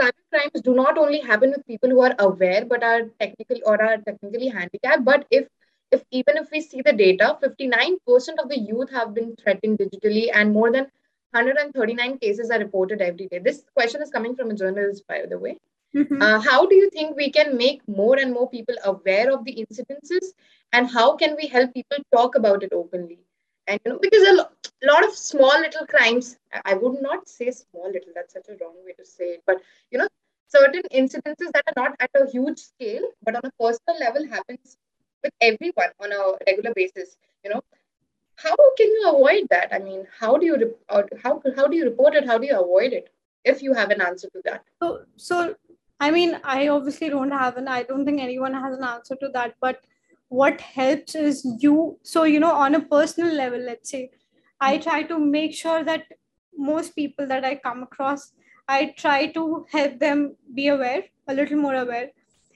[0.00, 3.80] cyber crimes do not only happen with people who are aware but are technically or
[3.82, 5.46] are technically handicapped, but if
[5.90, 10.28] if even if we see the data, 59% of the youth have been threatened digitally,
[10.32, 10.86] and more than
[11.32, 13.38] 139 cases are reported every day.
[13.38, 15.58] This question is coming from a journalist, by the way.
[15.94, 16.22] Mhm.
[16.22, 19.54] Uh, how do you think we can make more and more people aware of the
[19.64, 20.32] incidences,
[20.72, 23.18] and how can we help people talk about it openly?
[23.66, 24.50] And you know, because a lo-
[24.82, 28.12] lot of small little crimes, I would not say small little.
[28.14, 30.08] That's such a wrong way to say it, but you know,
[30.48, 34.76] certain incidences that are not at a huge scale, but on a personal level, happens
[35.22, 37.16] with everyone on a regular basis.
[37.44, 37.62] You know,
[38.36, 39.72] how can you avoid that?
[39.72, 42.26] I mean, how do you or how how do you report it?
[42.26, 43.10] How do you avoid it?
[43.44, 44.64] If you have an answer to that.
[44.82, 45.54] so so
[46.00, 49.28] i mean i obviously don't have an i don't think anyone has an answer to
[49.32, 49.80] that but
[50.28, 54.10] what helps is you so you know on a personal level let's say
[54.60, 54.82] i hmm.
[54.82, 56.04] try to make sure that
[56.56, 58.32] most people that i come across
[58.68, 62.10] i try to help them be aware a little more aware.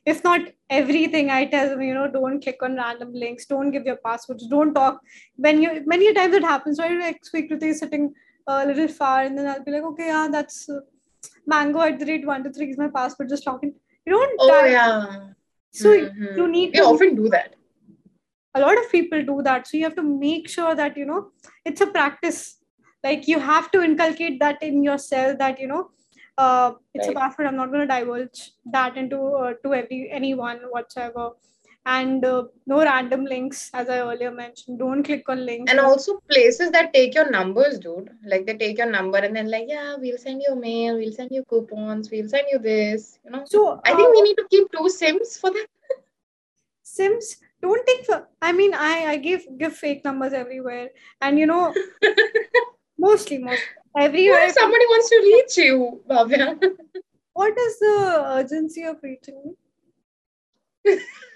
[0.04, 3.84] If not everything i tell them you know don't click on random links don't give
[3.84, 5.00] your passwords don't talk.
[5.36, 6.98] When you many times it happens right?
[6.98, 8.14] Like Sweekriti is sitting
[8.46, 10.68] a little far and then i'll be like okay yeah that's
[11.52, 13.72] mango at the rate one to three is my password just talking
[14.06, 14.70] you don't Oh die.
[14.76, 14.98] yeah.
[15.82, 16.36] so Mhm.
[16.40, 17.54] you need We to often do that.
[18.58, 21.18] a lot of people do that so you have to make sure that you know
[21.70, 22.38] it's a practice
[23.06, 25.82] like you have to inculcate that in yourself that you know
[26.44, 27.16] uh, it's Right.
[27.16, 28.40] a password i'm not going to divulge
[28.78, 31.26] that into uh, to every anyone whatsoever
[31.96, 36.18] and uh, no random links as i earlier mentioned don't click on links And also
[36.30, 38.10] places that take your numbers, dude.
[38.32, 41.30] Like they take your number and then like, yeah, we'll send you mail, we'll send
[41.32, 43.18] you coupons, we'll send you this.
[43.24, 43.42] You know.
[43.46, 45.66] so I think uh, we need to keep two sims for that.
[46.90, 48.16] sims don't take for
[48.48, 50.88] i mean i i give give fake numbers everywhere
[51.20, 51.74] and you know
[53.06, 53.62] mostly most
[54.04, 56.48] everywhere if somebody wants to reach you, Bhavya?
[57.32, 57.96] what is the
[58.38, 60.98] urgency of reaching me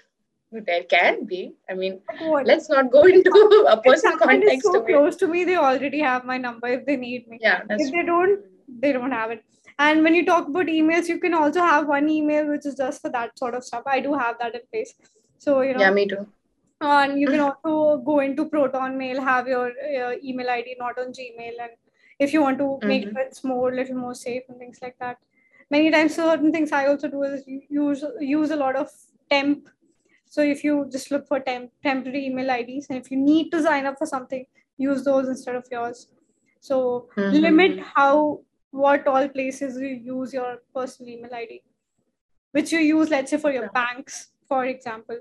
[0.61, 1.53] there can be.
[1.69, 1.99] I mean,
[2.43, 6.37] let's not go into a personal context so close to me they already have my
[6.37, 7.39] number if they need me.
[7.41, 9.43] Yeah, that's if they don't they don't have it.
[9.79, 13.01] And when you talk about emails you can also have one email which is just
[13.01, 13.83] for that sort of stuff.
[13.85, 14.93] I do have that in place.
[15.39, 15.79] So you know.
[15.81, 16.27] Yeah, me too.
[16.81, 21.13] and you can also go into proton mail have your uh, email id not on
[21.17, 21.71] gmail and
[22.25, 23.21] if you want to make Mhm.
[23.21, 25.17] it more little more safe and things like that.
[25.75, 27.45] Many times certain things i also do is
[27.77, 28.91] use use a lot of
[29.35, 29.69] temp
[30.35, 33.61] so if you just look for temp temporary email ids and if you need to
[33.67, 34.45] sign up for something
[34.85, 35.99] use those instead of yours.
[36.67, 36.77] So
[37.17, 37.41] Mhm.
[37.45, 38.11] limit how
[38.85, 41.57] what all places you use your personal email id
[42.57, 45.19] which you use let's say for your banks for example.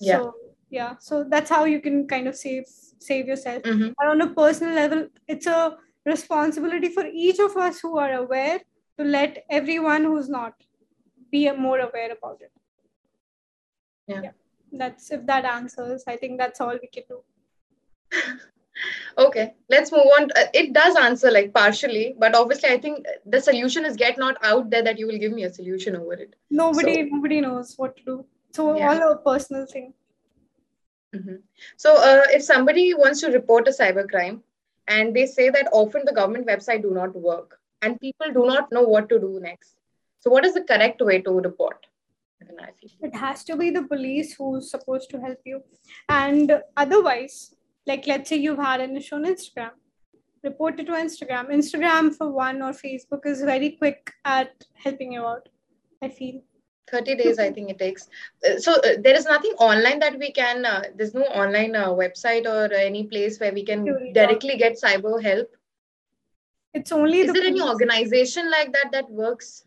[0.00, 0.18] Yeah.
[0.18, 0.34] so
[0.70, 0.96] yeah.
[1.08, 2.64] so that's how you can kind of save
[3.10, 3.62] save yourself.
[3.74, 3.86] Mhm.
[3.98, 5.60] and on a personal level it's a
[6.12, 8.58] responsibility for each of us who are aware
[8.98, 10.54] to let everyone who's not
[11.30, 12.52] be more aware about it
[14.20, 14.30] Yeah.
[14.72, 17.20] that's if that answers i think that's all we can do
[19.18, 20.30] Okay, let's move on.
[20.34, 24.38] Uh, It does answer like partially, but obviously, I think the solution is get not
[24.42, 26.34] out there that you will give me a solution over it.
[26.50, 28.14] nobody So- nobody knows what to do
[28.58, 28.88] so Yeah.
[28.92, 29.92] all a personal thing
[31.18, 31.36] Mhm.
[31.76, 34.40] So, uh, if somebody wants to report a cybercrime
[34.88, 38.72] and they say that often the government website do not work and people do not
[38.72, 39.76] know what to do next,
[40.20, 41.86] so what is the correct way to report?
[42.46, 42.90] Then I feel.
[43.00, 45.62] it has to be the police who's supposed to help you.
[46.08, 47.54] And otherwise
[47.86, 49.70] like let's say you've had an issue on instagram
[50.44, 51.48] report it to instagram.
[51.50, 55.48] Instagram for one or facebook is very quick at helping you out
[56.02, 56.40] i feel.
[56.90, 58.08] 30 days i think it takes.
[58.58, 62.46] So uh, there is nothing online that we can uh, there's no online uh, website
[62.46, 64.14] or any place where we can To reach out.
[64.14, 65.48] directly get cyber help?
[66.74, 69.64] It's only is the there any organization like that that works?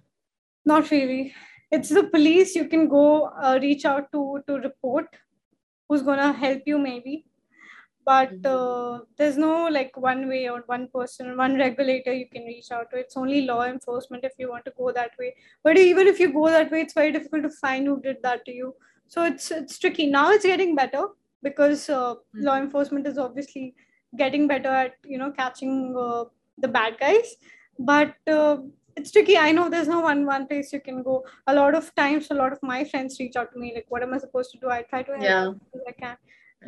[0.65, 1.33] Not really
[1.71, 5.07] it's the police you can go uh, reach out to to report
[5.89, 7.25] who's gonna help you maybe.
[8.05, 8.45] But Mhm.
[8.45, 12.91] uh, there's no like one way or one person one regulator you can reach out
[12.91, 12.97] to.
[12.97, 15.35] It's only law enforcement if you want to go that way.
[15.63, 18.45] But even if you go that way it's very difficult to find who did that
[18.45, 18.75] to you.
[19.07, 20.07] So it's it's tricky.
[20.07, 21.07] Now it's getting better
[21.41, 23.75] because uh, law enforcement is obviously
[24.17, 26.25] getting better at you know catching uh,
[26.59, 27.35] the bad guys.
[27.79, 28.57] But uh,
[28.95, 31.15] it's tricky i know there's no one one place you can go
[31.47, 34.03] a lot of times a lot of my friends reach out to me like what
[34.03, 35.41] am i supposed to do i try to help Yeah.
[35.41, 36.17] as much as i can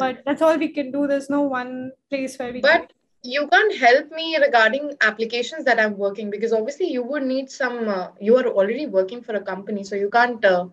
[0.04, 3.76] but that's all we can do there's no one place where we But you can't
[3.78, 7.88] help me regarding applications that I'm working because obviously you would need some.
[7.94, 10.68] Uh, you are already working for a company, so you can't uh,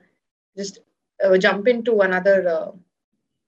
[0.57, 0.79] just
[1.25, 2.37] uh, jump into another.
[2.57, 2.71] Uh,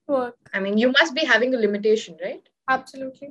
[0.09, 2.43] work I mean, you must be having a limitation, right?
[2.69, 3.29] absolutely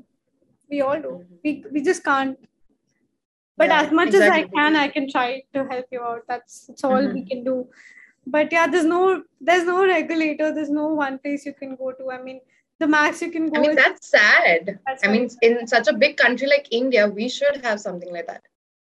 [0.70, 1.40] we all do Mhm.
[1.44, 2.40] we, we just can't
[3.58, 6.66] but Yeah, as much as i can i can try to help you out that's
[6.68, 7.30] that's all we Mhm.
[7.30, 7.56] can do
[8.36, 9.02] but yeah there's no
[9.50, 12.40] there's no regulator there's no one place you can go to i mean
[12.84, 14.80] the max you can go I mean, that's sad.
[14.86, 18.28] That's I mean, in such a big country like India, we should have something like
[18.28, 18.42] that.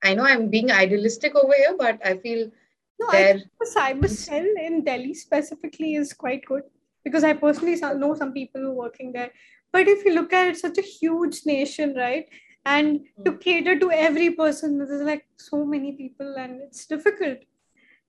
[0.03, 2.51] I know I'm being idealistic over here, but I feel
[2.99, 3.33] no I there.
[3.39, 6.63] think the cyber cell in delhi specifically is quite good
[7.03, 9.31] because i personally know some people who are working there
[9.73, 12.27] but if you look at it such a huge nation right
[12.65, 17.39] and to cater to every person there's like so many people and it's difficult.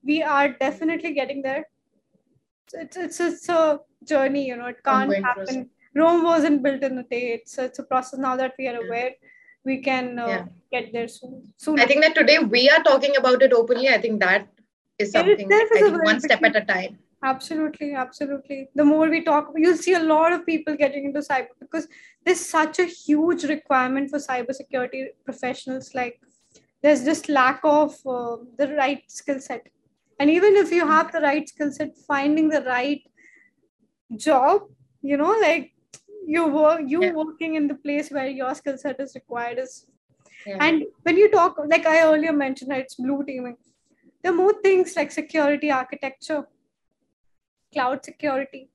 [0.03, 1.65] We are definitely getting there.
[2.67, 5.69] So it's it's it's a journey you know it can't happen.
[5.95, 7.33] rome wasn't built in a day.
[7.33, 9.11] It's it's a process now that we are aware
[9.65, 10.45] we can uh, Yeah.
[10.71, 11.79] get there soon soon.
[11.79, 13.89] I think that today we are talking about it openly.
[13.89, 14.47] I think that
[14.99, 15.49] is something.
[15.49, 16.99] is a think one step at a time.
[17.23, 18.69] Absolutely, absolutely.
[18.75, 21.87] The more we talk, you'll see a lot of people getting into cyber because
[22.25, 25.93] there's such a huge requirement for cybersecurity professionals.
[25.95, 26.19] Like,
[26.81, 29.67] there's just lack of uh, the right skill set,
[30.19, 33.01] and even if you have the right skill set, finding the right
[34.17, 34.63] job,
[35.01, 35.73] you know, like
[36.27, 37.11] you work, you Yeah.
[37.13, 39.85] working in the place where your skill set is required is
[40.45, 40.57] Yeah.
[40.59, 43.57] and when you talk, like I earlier mentioned, it's blue teaming.
[44.21, 46.47] There are more things like security architecture,
[47.73, 48.69] cloud security,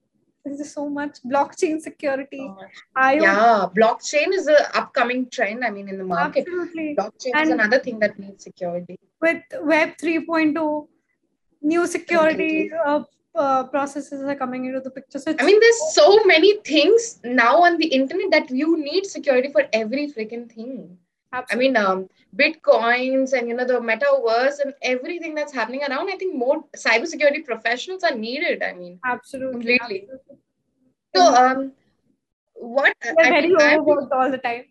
[0.45, 2.51] there's so much blockchain security.
[2.97, 5.65] IoT, Yeah, blockchain is a upcoming trend.
[5.65, 6.97] I mean, in the market, absolutely.
[6.99, 8.99] blockchain is another thing that needs security.
[9.21, 10.89] With Web 3.0,
[11.63, 13.03] new security uh,
[13.35, 15.19] uh, processes are coming into the picture.
[15.19, 19.51] So I mean, there's so many things now on the internet that you need security
[19.53, 20.99] for every freaking thing.
[21.33, 26.11] I mean, um, bitcoins and you know the metaverse and everything that's happening around.
[26.11, 28.63] I think more cybersecurity professionals are needed.
[28.63, 29.79] I mean, absolutely.
[29.79, 30.09] completely.
[30.13, 30.39] absolutely.
[31.15, 31.73] so um,
[32.55, 32.95] what?
[33.03, 34.65] They're I, very overworked all the time.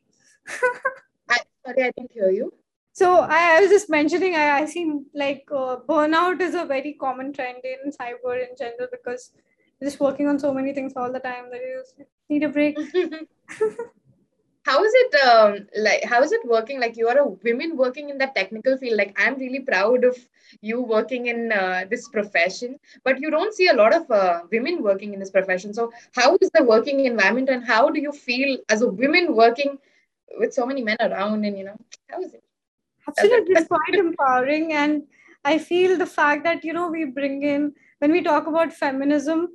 [1.30, 2.54] I, sorry, I didn't hear you.
[2.94, 6.94] So I, I was just mentioning, I, I see like uh, burnout is a very
[6.94, 9.32] common trend in cyber in general because
[9.80, 11.84] you're just working on so many things all the time that you
[12.30, 12.78] need a break.
[14.68, 16.80] how is it um like how is it working?
[16.80, 18.98] Like you are a woman working in that technical field.
[18.98, 20.18] Like i'm really proud of
[20.62, 22.78] you working in uh, this profession.
[23.04, 25.74] But you don't see a lot of uh, women working in this profession.
[25.74, 29.78] So how is the working environment and how do you feel as a woman working
[30.38, 32.44] with so many men around and you know how is it?
[33.08, 34.74] Absolutely, it's quite empowering.
[34.74, 35.04] And
[35.46, 39.50] I feel the fact that, you know, we bring in, when we talk about feminism,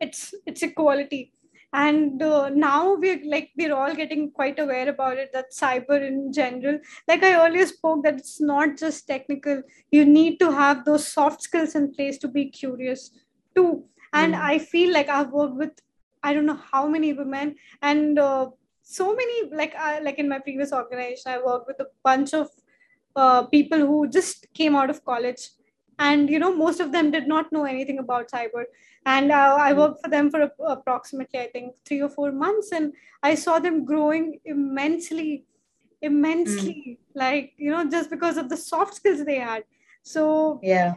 [0.00, 1.33] it's it's equality
[1.80, 6.32] and uh, now we're like we're all getting quite aware about it that cyber in
[6.32, 9.62] general like i earlier spoke that it's not just technical.
[9.90, 13.10] You need to have those soft skills in place to be curious
[13.56, 13.84] too.
[14.12, 14.42] And Mm.
[14.48, 15.80] i feel like i've worked with
[16.22, 18.46] i don't know how many women and uh,
[18.82, 22.50] so many like I, like in my previous organization i worked with a bunch of
[23.16, 25.50] uh, people who just came out of college.
[25.98, 28.64] And you know most of them did not know anything about cyber
[29.06, 29.76] and uh, i Mm.
[29.78, 32.92] worked for them for a, approximately i think three or four months and
[33.22, 35.44] i saw them growing immensely
[36.02, 39.64] immensely like you know just because of the soft skills they had
[40.02, 40.94] so yeah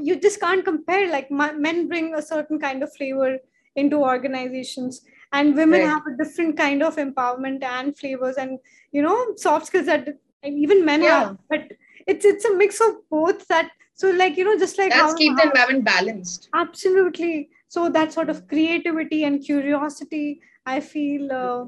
[0.00, 3.38] you just can't compare like my, men bring a certain kind of flavor
[3.76, 5.02] into organizations
[5.32, 5.88] and women Right.
[5.88, 8.58] have a different kind of empowerment and flavors and
[8.92, 10.08] you know soft skills that
[10.44, 11.20] even men Yeah.
[11.20, 11.72] have but
[12.06, 13.70] it's it's a mix of both that
[14.00, 16.48] so like you know just like let's how, keep the how- environment balanced.
[16.54, 17.50] Absolutely.
[17.68, 21.60] So that sort of creativity and curiosity i feel uh,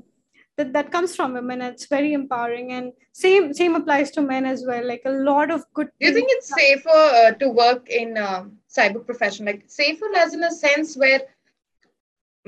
[0.57, 1.63] that that comes from women.
[1.67, 2.73] It's very empowering.
[2.79, 4.87] And same same applies to men as well.
[4.93, 8.51] Like a lot of good do you think it's safer uh, to work in um
[8.79, 9.47] cyber profession?
[9.53, 11.23] Like safer as in a sense where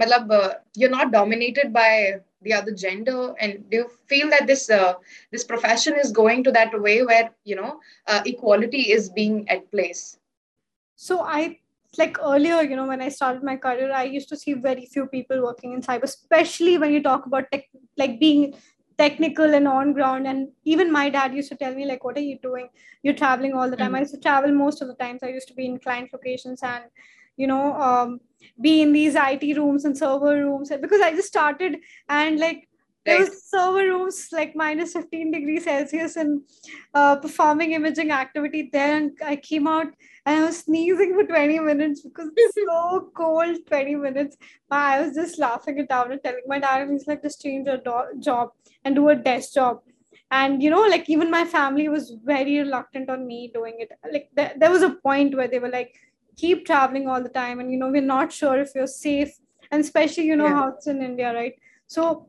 [0.01, 4.71] matlab, uh, you're not dominated by the other gender and do you feel that this
[4.71, 4.95] uh,
[5.33, 9.71] this profession is going to that way where you know uh, equality is being at
[9.71, 10.19] place.
[10.97, 11.59] So i
[11.97, 15.07] like earlier you know when i started my career i used to see very few
[15.07, 18.53] people working in cyber especially when you talk about tech like being
[18.99, 20.27] technical and on ground.
[20.27, 22.69] And even my dad used to tell me like what are you doing?
[23.03, 23.93] You're traveling all the time.
[23.93, 23.97] Mm.
[23.97, 25.23] i used to travel most of the times.
[25.23, 26.85] I used to be in client locations and
[27.37, 28.21] you know um,
[28.61, 31.79] be in these it rooms and server rooms because i just started
[32.09, 32.69] and like
[33.07, 33.29] there Right.
[33.29, 36.41] was server rooms like minus 15 degrees celsius and
[36.95, 39.89] uh, performing imaging activity there and i came out
[40.27, 44.37] and I was sneezing for 20 minutes because it's so cold 20 minutes.
[44.71, 47.67] I was just laughing it down and telling my dad, and he's like, just change
[47.67, 48.51] your do- job
[48.85, 49.81] and do a desk job.
[50.31, 53.93] And you know, like even my family was very reluctant on me doing it.
[54.11, 55.95] Like there, there was a point where they were like,
[56.37, 59.33] keep traveling all the time, and you know, we're not sure if you're safe,
[59.71, 60.55] and especially you know Yeah.
[60.55, 61.55] how it's in India, right?
[61.87, 62.29] So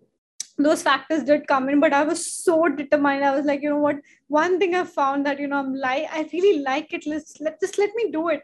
[0.58, 3.24] those factors did come in, but I was so determined.
[3.26, 3.98] I was like, you know what?
[4.28, 7.06] One thing I found that you know I'm like I really like it.
[7.06, 8.44] Let's let just let me do it.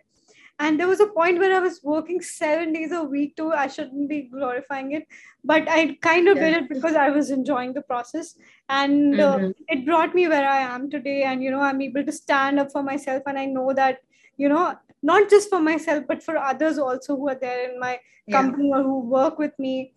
[0.59, 3.51] And there was a point where I was working seven days a week too.
[3.51, 5.07] I shouldn't be glorifying it,
[5.43, 8.35] but I kind of did it because I was enjoying the process,
[8.69, 9.53] and uh, Mhm.
[9.67, 11.23] it brought me where I am today.
[11.23, 13.99] And you know, I'm able to stand up for myself, and I know that
[14.37, 17.99] you know not just for myself but for others also who are there in my
[18.27, 18.41] Yeah.
[18.41, 19.93] company or who work with me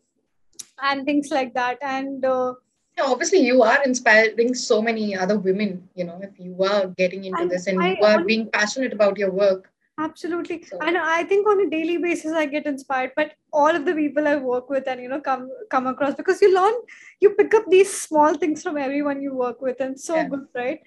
[0.83, 1.79] and things like that.
[1.83, 2.55] And uh,
[2.99, 7.25] Yeah, obviously you are inspiring so many other women you know if you are getting
[7.31, 9.71] into And this and I you are on- being passionate about your work
[10.05, 13.85] absolutely So- and i think on a daily basis i get inspired but all of
[13.89, 15.45] the people i work with and you know come
[15.75, 16.75] come across because you learn
[17.27, 20.29] you pick up these small things from everyone you work with and so Yeah.
[20.33, 20.81] good right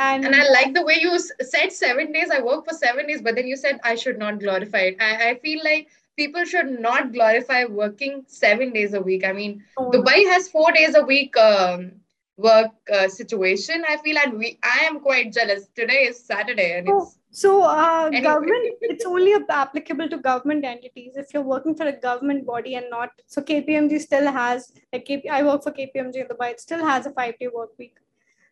[0.00, 1.18] and, and i like the way you
[1.52, 4.40] said seven days i work for seven days but then you said i should not
[4.40, 4.96] glorify it.
[5.00, 9.24] I, I feel like people should not glorify working seven days a week.
[9.24, 11.92] I mean Oh, dubai has four days a week um,
[12.36, 13.84] work uh, situation.
[13.92, 15.68] I feel and we i am quite jealous.
[15.80, 18.22] Today is saturday and so, it's so uh, Anyway.
[18.22, 21.16] government it's only applicable to government entities.
[21.24, 25.30] If you're working for a government body and not so kpmg still has like KP,
[25.38, 28.06] i work for kpmg in dubai it still has a five day work week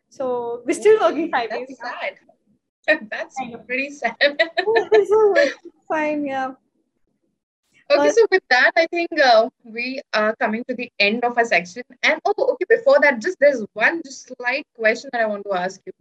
[0.09, 2.19] so we're still working five days that's
[2.87, 2.97] now.
[3.11, 3.35] that's
[3.65, 4.15] pretty sad
[5.87, 6.51] fine yeah
[7.91, 11.43] Okay, so with that, I think uh, we are coming to the end of our
[11.43, 11.81] section.
[12.03, 15.57] And oh, okay, before that, just there's one just slight question that I want to
[15.57, 15.93] ask you.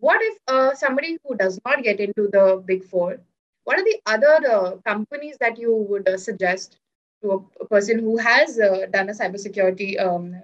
[0.00, 3.18] What if uh, somebody who does not get into the big four,
[3.64, 6.78] what are the other uh, companies that you would uh, suggest
[7.22, 10.34] to a, a person who has uh, done a cybersecurity um,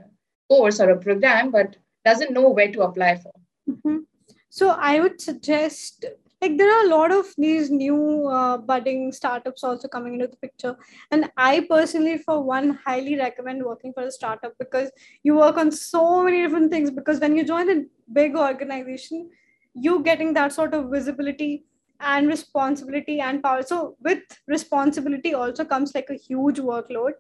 [0.51, 3.33] course or a program but doesn't know where to apply for?
[3.69, 4.05] Mhm.
[4.51, 6.05] So I would suggest
[6.43, 10.37] like there are a lot of these new uh, budding startups also coming into the
[10.37, 10.77] picture,
[11.11, 14.91] and I personally, for one, highly recommend working for a startup because
[15.23, 16.91] you work on so many different things.
[16.91, 19.31] Because when you join a big organization,
[19.75, 21.65] you getting that sort of visibility
[22.01, 23.63] and responsibility and power.
[23.63, 27.13] So with responsibility also comes like a huge workload,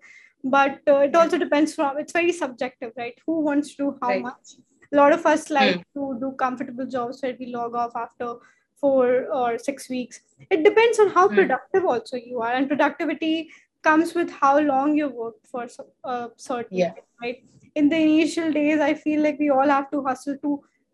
[0.44, 3.14] but uh, it also depends from it's very subjective, right?
[3.26, 4.22] Who wants to do how Right.
[4.22, 4.56] much?
[4.94, 8.34] A lot of us like to do comfortable jobs where we log off after
[8.82, 9.06] four
[9.42, 10.20] or six weeks.
[10.50, 11.36] It depends on how Hmm.
[11.40, 13.50] productive also you are, and productivity
[13.88, 16.92] comes with how long you work for so- a certain Yeah.
[16.98, 17.44] thing, right?
[17.82, 20.52] In the initial days, I feel like we all have to hustle to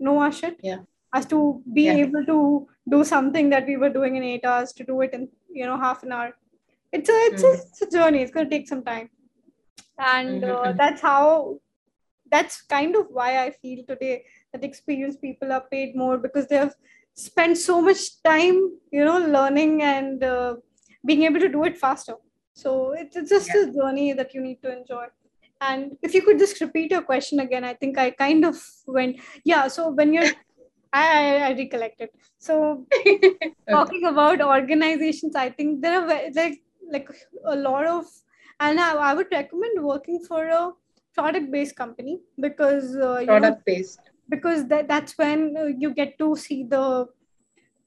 [0.08, 0.58] know our shit.
[0.70, 0.80] Yeah.
[1.18, 1.38] As to
[1.78, 2.00] be Yeah.
[2.04, 2.38] able to
[2.94, 5.28] do something that we were doing in eight hours to do it in
[5.60, 6.28] you know half an hour.
[6.98, 7.64] It's a it's, a, Mhm.
[7.68, 8.22] it's a journey.
[8.22, 9.10] It's gonna take some time,
[9.98, 10.76] and uh, mhm.
[10.82, 11.58] that's how
[12.30, 16.56] that's kind of why I feel today that experienced people are paid more because they
[16.56, 16.74] have
[17.14, 20.56] spent so much time, you know, learning and uh,
[21.04, 22.14] being able to do it faster.
[22.54, 23.54] So it's, it's just Yeah.
[23.54, 25.06] a journey that you need to enjoy.
[25.60, 29.20] And if you could just repeat your question again, I think I kind of went,
[29.44, 29.68] yeah.
[29.68, 30.30] So when you're,
[30.92, 32.10] I, I, I recollected.
[32.38, 32.86] So
[33.70, 33.70] Okay.
[33.70, 36.62] talking about organizations, I think there are like
[36.92, 37.08] like
[37.44, 38.06] a lot of,
[38.58, 40.72] and I, I would recommend working for a
[41.14, 44.00] product-based company because uh, Product based.
[44.28, 47.06] because that, that's when uh, you get to see the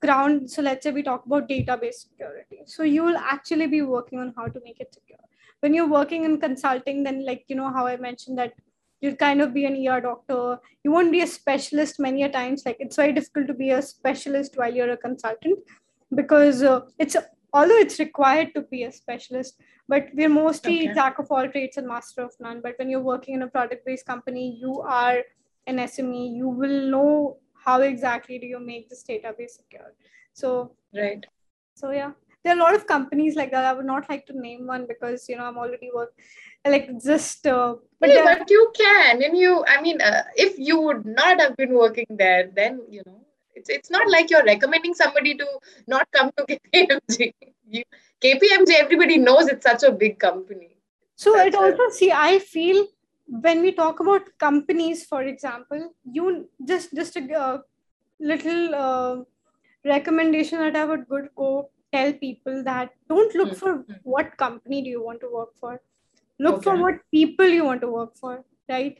[0.01, 0.49] ground.
[0.49, 2.61] So let's say we talk about database security.
[2.65, 5.19] So you will actually be working on how to make it secure.
[5.61, 8.53] When you're working in consulting, then like you know how I mentioned that
[9.01, 10.59] you'll kind of be an ER doctor.
[10.83, 12.63] You won't be a specialist many a times.
[12.65, 15.59] Like it's very difficult to be a specialist while you're a consultant
[16.15, 17.15] because uh, it's
[17.53, 20.93] although it's required to be a specialist, but we're mostly Okay.
[20.93, 22.61] jack of all trades and master of none.
[22.61, 25.17] But when you're working in a product-based company, you are
[25.67, 26.23] an SME.
[26.35, 29.93] You will know how exactly do you make this database secure.
[30.33, 31.25] So Right.
[31.75, 32.11] so yeah,
[32.43, 33.65] there are a lot of companies like that.
[33.65, 36.13] I would not like to name one because you know I'm already work
[36.65, 39.63] like just uh, but there- but you can, and you.
[39.67, 43.19] I mean, uh, if you would not have been working there, then you know,
[43.55, 45.47] it's it's not like you're recommending somebody to
[45.87, 47.33] not come to KPMG.
[47.67, 47.83] You,
[48.21, 50.77] KPMG, everybody knows it's such a big company.
[51.15, 52.87] so it That's a- also see I feel
[53.27, 57.57] when we talk about companies, for example, you just just a uh,
[58.19, 59.23] little uh,
[59.85, 63.93] recommendation that I would good go tell people that don't look Hmm, for hmm.
[64.03, 65.81] what company do you want to work for.
[66.39, 68.99] Look for what people you want to work for, right?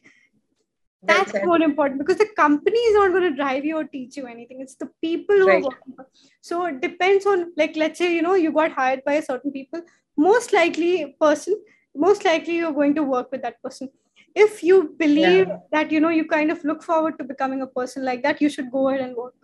[1.06, 4.26] That's more important because the company is not going to drive you or teach you
[4.28, 4.62] anything.
[4.62, 5.64] It's the people who Right.
[5.64, 5.96] are working
[6.42, 9.52] so it depends on like let's say you know you got hired by a certain
[9.52, 9.82] people.
[10.18, 11.62] Most likely person
[11.96, 13.90] most likely you're going to work with that person.
[14.36, 15.58] If you believe Yeah.
[15.72, 18.50] that you know you kind of look forward to becoming a person like that you
[18.50, 19.36] should go ahead and work.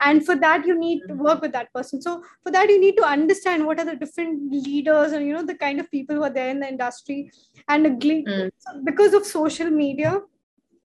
[0.00, 2.00] And for that you need to work with that person.
[2.02, 5.44] So for that you need to understand what are the different leaders and you know
[5.44, 7.30] the kind of people who are there in the industry.
[7.68, 8.50] And a gle- Mm.
[8.84, 10.20] because of social media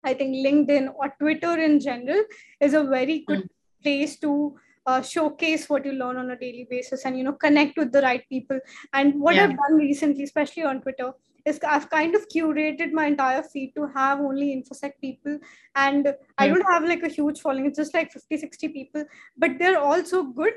[0.03, 2.23] I think LinkedIn or Twitter in general
[2.59, 3.49] is a very good
[3.81, 7.77] place to uh, showcase what you learn on a daily basis and you know connect
[7.77, 8.59] with the right people.
[8.93, 9.43] And what Yeah.
[9.43, 11.13] I've done recently, especially on Twitter,
[11.45, 15.39] is I've kind of curated my entire feed to have only infosec people
[15.75, 16.53] and i Mm.
[16.53, 19.03] don't have like a huge following it's just like 50 60 people
[19.37, 20.53] but they're also good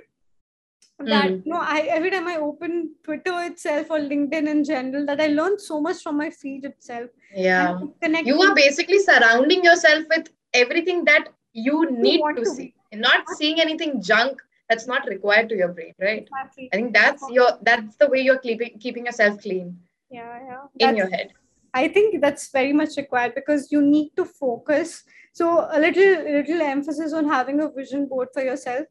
[0.98, 1.42] that Mm.
[1.44, 5.26] you know i every time i open twitter itself or linkedin in general that i
[5.26, 7.78] learn so much from my feed itself Yeah.
[8.24, 12.98] You are basically surrounding yourself with everything that you need want to to see, be.
[12.98, 16.22] not seeing anything junk that's not required to your brain, right?
[16.22, 19.78] exactly I think that's your that's the way you're keeping keeping yourself clean
[20.10, 21.32] yeah yeah in That's- your head.
[21.74, 25.04] I think that's very much required because you need to focus.
[25.34, 28.86] So a little little emphasis on having a vision board for yourself.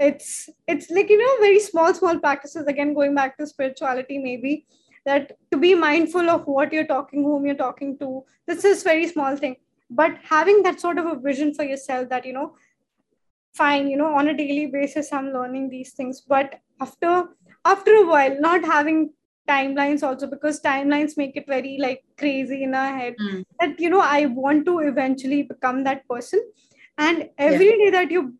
[0.00, 2.66] It's it's like you know very small small practices.
[2.66, 4.66] Again, going back to spirituality, maybe
[5.04, 8.24] that to be mindful of what you're talking, whom you're talking to.
[8.46, 9.56] This is very small thing,
[9.90, 12.54] but having that sort of a vision for yourself that you know,
[13.54, 17.28] fine, you know, on a daily basis, I'm learning these things, but after
[17.64, 19.10] after a while, not having
[19.48, 23.44] timelines also because timelines make it very like crazy in our head Mm.
[23.60, 26.42] that you know i want to eventually become that person
[26.98, 28.34] and every day that you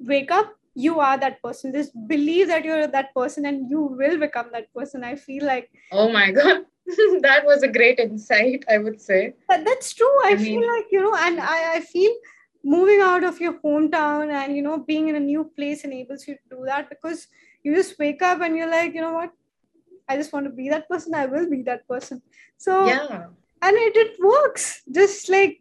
[0.00, 1.72] wake up you are that person.
[1.76, 5.04] Just believe that you're that person and you will become that person.
[5.12, 6.58] I feel like Oh my God.
[7.28, 9.34] that was a great insight, I would say.
[9.48, 10.14] that, that's true.
[10.24, 12.12] I, I feel mean- like you know and I, I feel
[12.76, 16.34] moving out of your hometown and you know being in a new place enables you
[16.34, 17.26] to do that because
[17.64, 19.32] you just wake up and you're like you know what?
[20.08, 21.14] I just want to be that person.
[21.14, 22.22] I will be that person.
[22.56, 23.26] So Yeah.
[23.62, 24.82] and it, it works.
[25.00, 25.60] Just like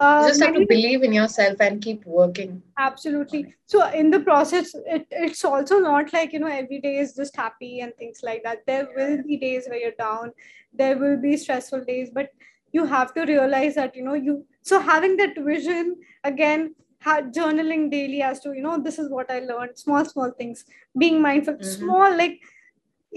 [0.00, 2.62] uh, You just have to believe in yourself and keep working.
[2.78, 3.54] absolutely.
[3.66, 7.36] So in the process it, it's also not like you know every day is just
[7.36, 8.66] happy and things like that.
[8.66, 10.32] There will be days where you're down.
[10.72, 12.28] There will be stressful days but
[12.72, 17.90] you have to realize that you know you so having that vision again ha- journaling
[17.90, 20.64] daily as to you know this is what i learned small small things.
[20.98, 21.64] Being mindful Mhm.
[21.64, 22.40] small like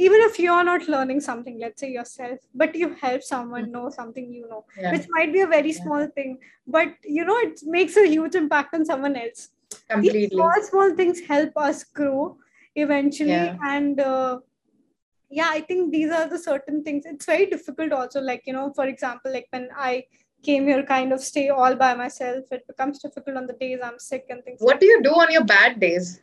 [0.06, 4.34] even if you're not learning something let's say yourself but you help someone know something
[4.39, 4.91] you know Yeah.
[4.93, 5.82] which might be a very Yeah.
[5.84, 6.38] small thing
[6.78, 10.30] but you know it makes a huge impact on someone else these Completely.
[10.36, 12.38] small small things help us grow
[12.86, 13.58] eventually Yeah.
[13.74, 14.39] and uh,
[15.39, 18.72] yeah i think these are the certain things it's very difficult also like you know
[18.80, 20.04] for example like when i
[20.47, 24.00] came here kind of stay all by myself it becomes difficult on the days i'm
[24.00, 26.22] sick and things What do you do on your bad days?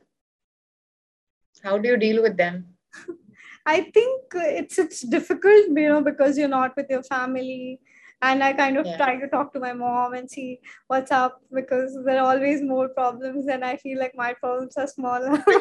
[1.63, 2.77] How do you deal with them?
[3.67, 7.81] I think it's it's difficult, you know, because you're not with your family,
[8.23, 8.97] and I kind of Yeah.
[8.97, 12.89] try to talk to my mom and see what's up because there are always more
[12.89, 15.43] problems, and I feel like my problems are smaller.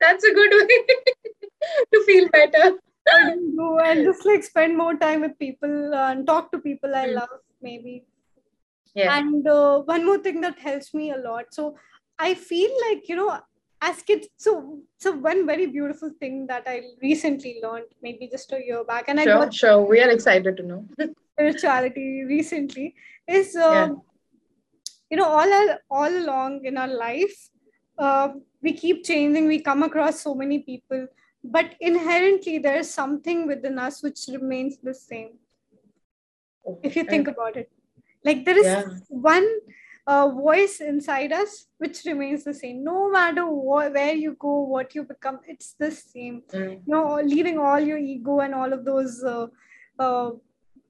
[0.00, 0.68] That's a good way
[1.94, 2.76] to feel better.
[3.56, 7.14] Do and just like spend more time with people and talk to people I Mm.
[7.14, 7.28] love,
[7.62, 8.04] maybe.
[8.94, 9.18] Yeah.
[9.18, 11.46] And uh, one more thing that helps me a lot.
[11.52, 11.76] So
[12.18, 13.38] I feel like you know,
[13.88, 14.28] as kids.
[14.44, 14.52] So
[15.04, 19.20] so one very beautiful thing that I recently learned, maybe just a year back, and
[19.20, 19.80] I Sure, got sure.
[19.92, 20.80] We are excited to know.
[21.34, 22.94] spirituality recently
[23.36, 24.02] is um,
[25.10, 27.36] you know all our, all along in our life
[27.98, 28.28] uh,
[28.62, 31.06] we keep changing we come across so many people
[31.56, 35.32] but inherently there's something within us which remains the same
[36.82, 37.68] if you think about it
[38.24, 38.84] like there is Yeah.
[39.32, 39.48] one
[40.06, 44.94] uh, voice inside us which remains the same no matter wh- where you go what
[44.94, 46.72] you become it's the same Mm.
[46.86, 49.46] you know leaving all your ego and all of those uh,
[49.98, 50.30] uh,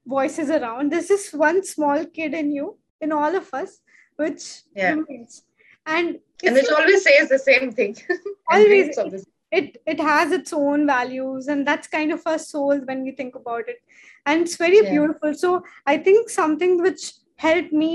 [0.06, 3.80] voices around there's this one small kid in you in all of us
[4.16, 4.42] which
[4.74, 4.94] Yeah.
[4.94, 5.44] remains
[5.86, 7.94] and And you- always says the same thing.
[8.50, 8.66] Always.
[8.68, 9.24] dreams of this.
[9.58, 13.34] it it has its own values and that's kind of our soul when we think
[13.40, 13.78] about it
[14.26, 14.90] and it's very Yeah.
[14.94, 15.50] beautiful so
[15.92, 17.04] i think something which
[17.46, 17.92] helped me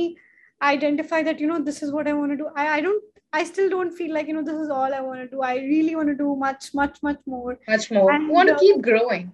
[0.62, 2.48] identify that you know this is what i want to do.
[2.56, 3.04] I, I don't
[3.34, 5.42] i still don't feel like you know this is all i want to do.
[5.42, 7.58] I really want to do much much much more.
[7.68, 8.12] Much more.
[8.12, 9.32] And, you want to uh, keep growing.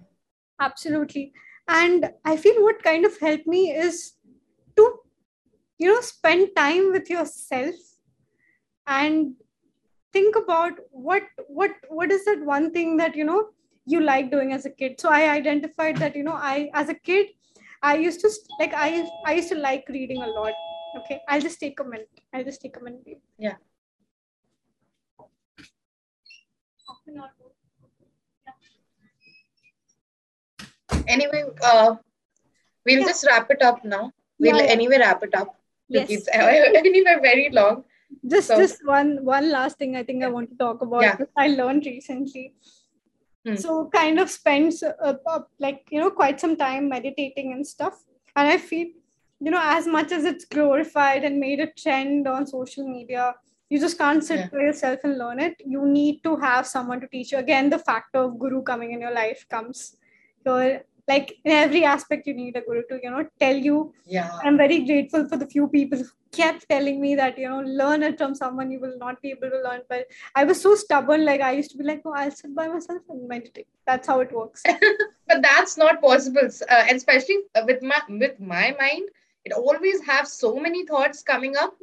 [0.60, 1.32] absolutely.
[1.68, 4.12] And i feel what kind of helped me is
[4.76, 4.98] to
[5.78, 7.74] you know spend time with yourself
[8.86, 9.34] and
[10.12, 13.48] think about what what what is that one thing that you know
[13.84, 15.00] you like doing as a kid.
[15.00, 17.26] So i identified that you know i as a kid
[17.82, 20.52] i used to like i i used to like reading a lot
[20.98, 23.56] okay i'll just take a minute i'll just take a minute Yeah.
[31.08, 31.96] Anyway, uh,
[32.84, 33.06] we'll Yeah.
[33.06, 34.12] just wrap it up now.
[34.38, 34.70] We'll Yeah, yeah.
[34.76, 35.52] anyway wrap it up.
[35.92, 37.84] to yes keep anyway very long.
[38.32, 41.18] just So- just one one last thing i think i want to talk about Yeah.
[41.42, 42.44] i learned recently
[43.46, 43.56] Hmm.
[43.64, 48.00] so kind of spends uh, uh, like you know quite some time meditating and stuff
[48.36, 48.88] and i feel
[49.40, 53.34] you know as much as it's glorified and made a trend on social media
[53.68, 54.48] you just can't sit Yeah.
[54.52, 57.78] by yourself and learn it you need to have someone to teach you again the
[57.78, 59.96] factor of guru coming in your life comes
[60.44, 64.30] so like in every aspect you need a guru to you know tell you Yeah.
[64.44, 68.02] I'm very grateful for the few people who kept telling me that, you know, learn
[68.02, 69.80] it from someone you will not be able to learn.
[69.88, 72.66] But I was so stubborn, like I used to be like, oh, I'll sit by
[72.68, 73.66] myself and meditate.
[73.86, 74.62] That's how it works.
[75.28, 77.38] but that's not possible uh, especially
[77.70, 79.08] with my with my mind
[79.46, 81.74] it always have so many thoughts coming up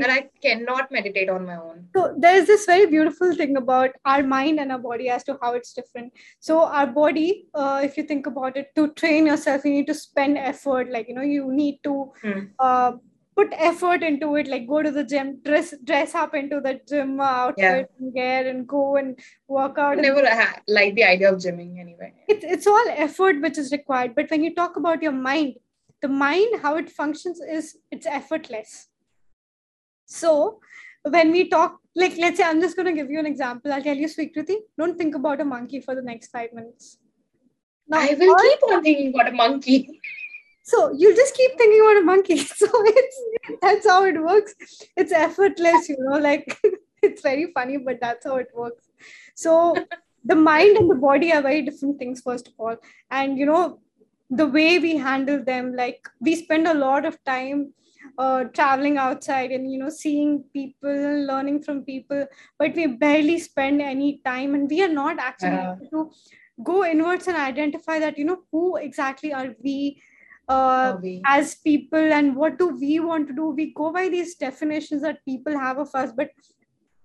[0.00, 4.22] that i cannot meditate on my own So there's this very beautiful thing about our
[4.32, 6.12] mind and our body as to how it's different.
[6.48, 7.26] So our body,
[7.62, 10.92] uh, if you think about it, to train yourself, you need to spend effort.
[10.96, 12.40] Like you know, you need to Hmm.
[12.68, 12.92] uh,
[13.40, 14.48] put effort into it.
[14.54, 18.66] Like go to the gym, dress dress up into the gym outfit, and gear, and
[18.76, 19.18] go and
[19.58, 20.02] work out.
[20.06, 24.14] never ha- liked the idea of gymming anyway it's, it's all effort which is required
[24.18, 25.54] but when you talk about your mind
[26.02, 28.88] the mind how it functions is it's effortless
[30.06, 30.60] so
[31.04, 33.82] when we talk like let's say i'm just going to give you an example i'll
[33.82, 36.98] tell you Swikriti, don't think about a monkey for the next five minutes
[37.88, 40.00] now i will keep on thinking about a monkey
[40.62, 42.36] So you'll just keep thinking about a monkey.
[42.60, 43.22] So it's
[43.60, 44.54] that's how it works.
[44.96, 46.56] It's effortless, you know, like
[47.02, 48.88] it's very funny, but that's how it works.
[49.34, 49.74] So
[50.24, 52.76] the mind and the body are very different things, first of all.
[53.10, 53.80] And you know,
[54.32, 57.74] the way we handle them, like we spend a lot of time
[58.18, 60.90] uh, traveling outside and you know seeing people
[61.26, 62.26] learning from people
[62.58, 65.76] but we barely spend any time and we are not actually Yeah.
[65.80, 66.12] able to
[66.64, 70.02] go inwards and identify that you know who exactly are we
[70.48, 71.26] uh, Are we?
[71.26, 75.24] as people and what do we want to do we go by these definitions that
[75.24, 76.30] people have of us but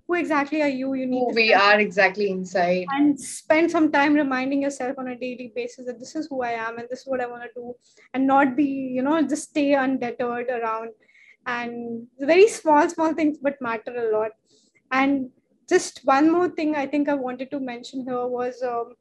[0.07, 2.85] who exactly are you you need Who we are exactly inside.
[2.97, 6.51] and spend some time reminding yourself on a daily basis that this is who I
[6.51, 7.73] am and this is what I want to do,
[8.13, 10.91] and not be, you know, just stay undeterred around.
[11.45, 14.31] And very small, small things, but matter a lot.
[14.91, 15.29] And
[15.69, 18.95] just one more thing I think I wanted to mention here was, um,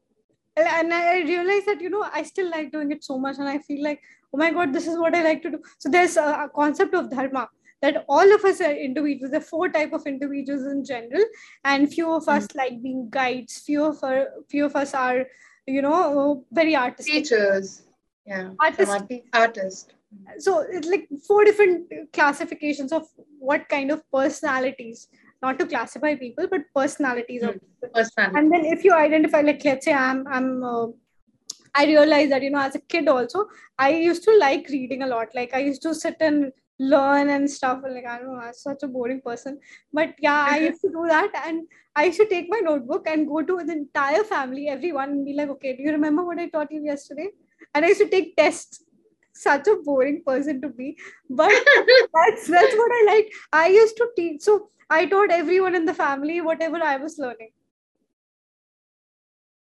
[0.56, 3.58] and I realized that, you know, I still like doing it so much, and I
[3.58, 4.00] feel like,
[4.32, 5.60] oh my God, this is what I like to do.
[5.78, 7.48] So there's a, a concept of dharma
[7.86, 9.30] that all of us are individuals.
[9.32, 11.24] There are four type of individuals in general,
[11.64, 14.22] and few of us like being guides few of our
[14.54, 15.26] few of us are
[15.66, 17.82] you know very artistic Teachers.
[18.26, 18.50] Yeah.
[18.60, 19.04] Artist.
[19.32, 19.94] Artist.
[20.38, 23.06] so it's like four different classifications of
[23.38, 25.08] what kind of personalities
[25.42, 27.58] not to classify people but personalities of
[27.94, 28.38] Personality.
[28.38, 30.86] and then if you identify like let's say i'm i'm uh,
[31.74, 33.46] i realized that you know as a kid also
[33.78, 37.50] i used to like reading a lot like i used to sit and learn and
[37.50, 39.58] stuff like i don't know i'm such a boring person.
[39.92, 43.26] But yeah i used to do that and i used to take my notebook and
[43.26, 46.48] go to the entire family everyone and be like okay do you remember what i
[46.48, 47.28] taught you yesterday?
[47.74, 48.82] And i used to take tests.
[49.38, 50.96] Such a boring person to be.
[51.28, 51.50] But
[52.14, 53.32] that's that's what i like.
[53.52, 57.50] I used to teach so i taught everyone in the family whatever i was learning.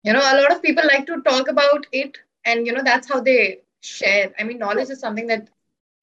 [0.03, 3.09] You know, a lot of people like to talk about it, and you know, that's
[3.09, 4.31] how they share.
[4.39, 5.49] I mean, knowledge is something that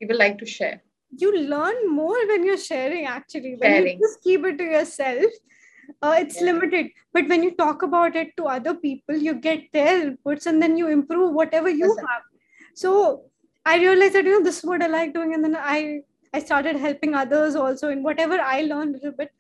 [0.01, 0.81] people like to share.
[1.23, 3.99] you learn more when you're sharing actually when Sharing.
[3.99, 5.35] you just keep it to yourself
[6.05, 6.47] uh, it's Yeah.
[6.49, 10.65] limited but when you talk about it to other people you get their inputs and
[10.65, 12.25] then you improve whatever you have
[12.83, 12.95] so
[13.73, 15.79] i realized that you know this is what i like doing and then i
[16.39, 19.31] i started helping others also in whatever i learned a little bit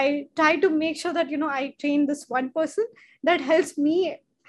[0.00, 0.02] i
[0.42, 2.84] try to make sure that you know i train this one person
[3.30, 3.96] that helps me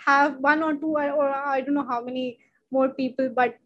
[0.09, 2.27] have one or two or, or i don't know how many
[2.79, 3.57] more people but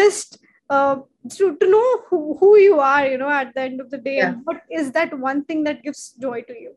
[0.00, 0.38] just
[0.70, 0.96] uh,
[1.30, 4.18] to, to know who, who you are you know at the end of the day
[4.18, 6.72] and what is that one thing that gives joy to you?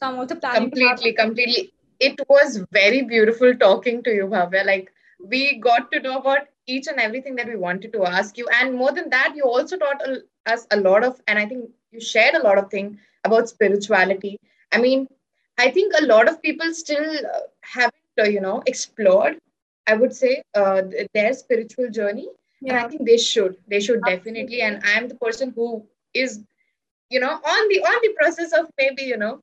[0.00, 1.72] So i'm also planning completely completely.
[2.00, 4.66] It was very beautiful talking to you bhavya.
[4.66, 4.92] Like
[5.24, 8.48] we got to know about each and everything that we wanted to ask you.
[8.60, 10.02] And more than that you also taught
[10.46, 14.38] us a lot of and i think you shared a lot of thing about spirituality.
[14.72, 15.06] I mean
[15.58, 17.04] i think a lot of people still
[17.34, 19.38] uh, haven't uh, you know explored
[19.86, 20.82] i would say uh,
[21.14, 22.28] their spiritual journey
[22.68, 26.40] and i think they should they should definitely and i am the person who is
[27.10, 29.42] you know on the on the process of maybe you know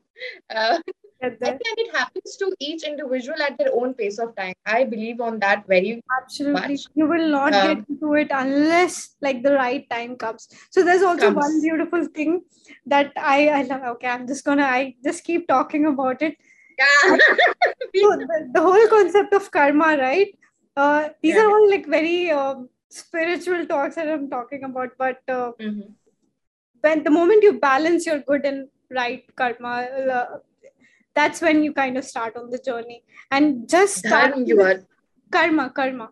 [0.55, 0.79] uh,
[1.21, 4.53] think it happens to each individual at their own pace of time.
[4.65, 6.85] I believe on that very absolutely much.
[6.95, 11.03] you will not Um, get to it unless like the right time comes so there's
[11.03, 11.37] also Comes.
[11.37, 12.41] one beautiful thing
[12.85, 16.35] that i i love okay i'm just gonna i just keep talking about it
[16.79, 17.17] yeah.
[17.95, 20.37] so the, the whole concept of karma right
[20.77, 21.43] uh, these Yeah.
[21.43, 22.69] are all like very um,
[22.99, 25.89] spiritual talks that i'm talking about but uh, Mhm.
[26.81, 28.67] when the moment you balance your good and
[28.99, 29.73] right karma
[30.19, 30.37] uh,
[31.15, 33.03] that's when you kind of start on the journey.
[33.31, 34.75] And just start you are
[35.31, 36.09] karma karma.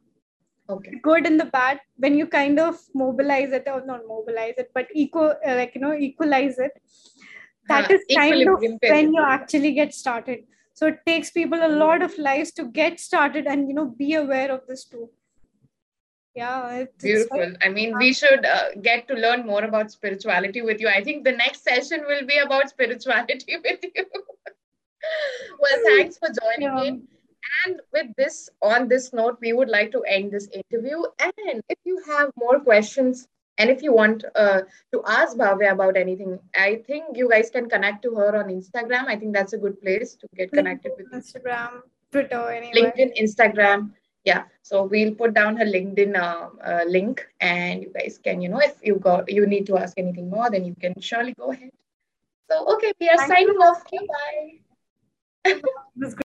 [0.70, 0.92] Okay.
[1.02, 4.88] good and the bad when you kind of mobilize it or not mobilize it but
[4.94, 6.74] equal uh, like you know equalize it
[7.68, 10.40] that is kind of when you actually get started.
[10.74, 14.14] So it takes people a lot of lives to get started and you know be
[14.16, 15.10] aware of this too
[16.40, 17.54] yeah it's, it's Beautiful.
[17.62, 20.88] I mean, we should uh, get to learn more about spirituality with you.
[20.88, 24.06] I think the next session will be about spirituality with you.
[25.64, 26.84] well, thanks for joining yeah.
[26.84, 27.08] in.
[27.66, 31.04] And with this, on this note, we would like to end this interview.
[31.20, 34.62] And if you have more questions and if you want uh,
[34.94, 39.08] to ask Bhavya about anything, I think you guys can connect to her on Instagram.
[39.08, 43.92] I think that's a good place to get connected with instagram twitter anywhere LinkedIn, Instagram.
[44.30, 44.44] Yeah.
[44.62, 48.62] So we'll put down her LinkedIn uh, uh, link and you guys can, you know,
[48.62, 51.72] if you got you need to ask anything more, then you can surely go ahead.
[52.52, 53.68] So okay, we are Thank signing you.
[53.70, 53.82] off.
[54.16, 54.50] Bye.